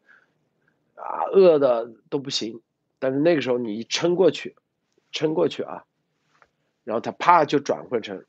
[0.96, 2.62] 啊饿的都不行，
[3.00, 4.56] 但是那个时候你一撑过去。
[5.10, 5.86] 撑过去啊，
[6.88, 8.24] 然后它啪就转换成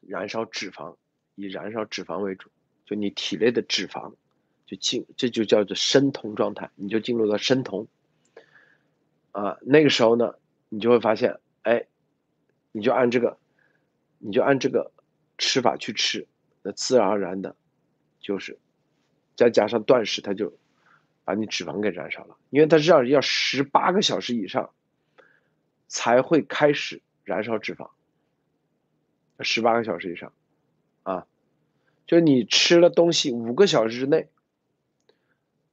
[0.00, 0.94] 燃烧脂肪，
[1.34, 2.48] 以燃烧脂肪为主，
[2.84, 4.14] 就你体内的脂肪
[4.64, 7.88] 就进，这就叫做生酮状态，你就进入了生酮
[9.32, 9.58] 啊。
[9.62, 10.36] 那个时候呢，
[10.68, 11.86] 你就会发现，哎，
[12.70, 13.38] 你就按这个，
[14.18, 14.92] 你就按这个
[15.36, 16.28] 吃法去吃，
[16.62, 17.56] 那自然而然的，
[18.20, 18.56] 就是
[19.34, 20.56] 再加上断食，它就
[21.24, 24.70] 把你脂肪给燃烧了，因为它这样要十八个小时以上。
[25.86, 27.90] 才会开始燃烧脂肪，
[29.40, 30.32] 十八个小时以上，
[31.02, 31.26] 啊，
[32.06, 34.28] 就是你吃了东西五个小时之内，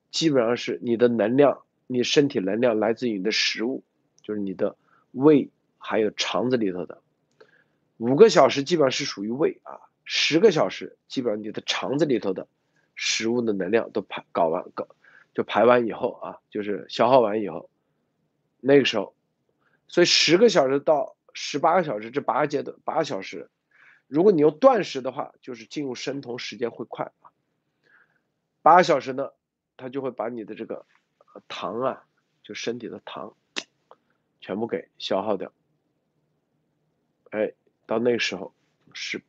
[0.09, 3.83] 基本上是你的能量，你身体能量来自于你的食物，
[4.23, 4.77] 就是你的
[5.11, 7.01] 胃还有肠子里头的，
[7.97, 12.47] 五个小时基本上是属于胃啊，十个小时基本上你的肠子里头的
[12.95, 14.87] 食物的能量都排搞完搞
[15.33, 17.69] 就排完以后啊，就是消耗完以后，
[18.61, 19.13] 那个时候。
[19.87, 23.49] 所以十个小时到十八个小时这八个阶段八个小时，
[24.07, 27.31] 如果你用断食的话，就是进入生酮时间会快啊。
[28.61, 29.31] 八个小时呢，
[29.77, 30.85] 它就会把你的这个
[31.47, 32.05] 糖啊，
[32.43, 33.35] 就身体的糖，
[34.39, 35.51] 全部给消耗掉。
[37.31, 37.53] 哎，
[37.85, 38.53] 到那个时候
[38.93, 39.23] 十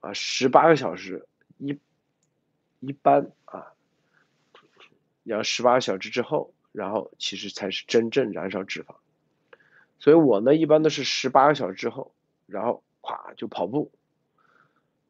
[0.00, 1.28] 啊十八个小时
[1.58, 1.78] 一
[2.80, 3.74] 一般啊，
[5.22, 8.96] 然后十八个小时之后，然后其实才是真正燃烧脂肪。
[9.98, 12.14] 所以我呢，一般都是十八个小时之后，
[12.46, 13.90] 然后咵就跑步，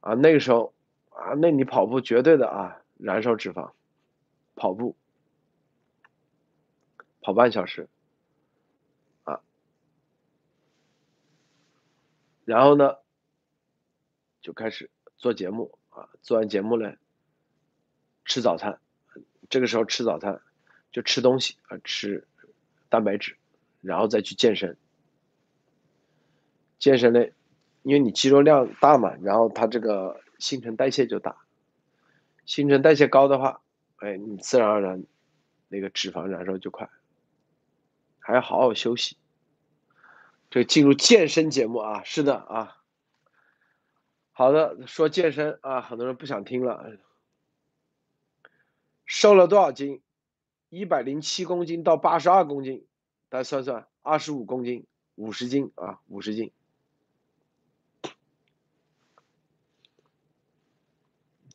[0.01, 0.73] 啊，那个时候
[1.11, 3.73] 啊，那你跑步绝对的啊，燃烧脂肪，
[4.55, 4.97] 跑步，
[7.21, 7.89] 跑半小时，
[9.25, 9.41] 啊，
[12.45, 12.99] 然后呢，
[14.41, 16.95] 就开始做节目啊，做完节目呢，
[18.25, 18.79] 吃早餐，
[19.49, 20.41] 这个时候吃早餐
[20.93, 22.27] 就吃东西啊，吃
[22.89, 23.37] 蛋白质，
[23.85, 24.77] 然后再去健身。
[26.79, 27.33] 健身类，
[27.83, 31.37] 因为你肌肉量大嘛，然后它这个新陈代谢就大，
[32.45, 33.63] 新陈代谢高的话，
[33.99, 35.05] 哎，你自然而然
[35.69, 36.91] 那个脂肪燃烧就快，
[38.19, 39.17] 还要好好休息。
[40.51, 42.77] 这进入健身节目啊，是的啊，
[44.33, 46.99] 好的，说健身啊，很多人不想听了。
[49.07, 50.01] 瘦了多少斤？
[50.71, 52.87] 一百零七公斤到八十二公斤，
[53.35, 56.53] 大家算算，二十五公斤，五十斤啊，五十斤，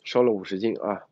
[0.03, 1.07] 瘦了五十斤啊。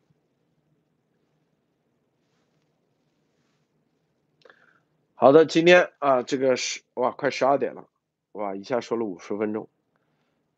[5.14, 7.88] 好的，今天啊，这个十哇，快十二点了，
[8.32, 9.70] 哇，一下说了五十分钟。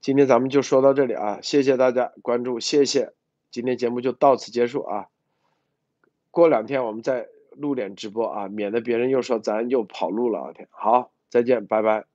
[0.00, 3.14] 今天咱们就说到这里啊，谢谢大家关注，谢谢，
[3.52, 5.06] 今天节目就到此结束啊。
[6.32, 7.28] 过两天我们再
[7.60, 10.52] 露脸直播啊，免得别人又说咱又跑路了。
[10.70, 12.09] 好，再见，拜拜。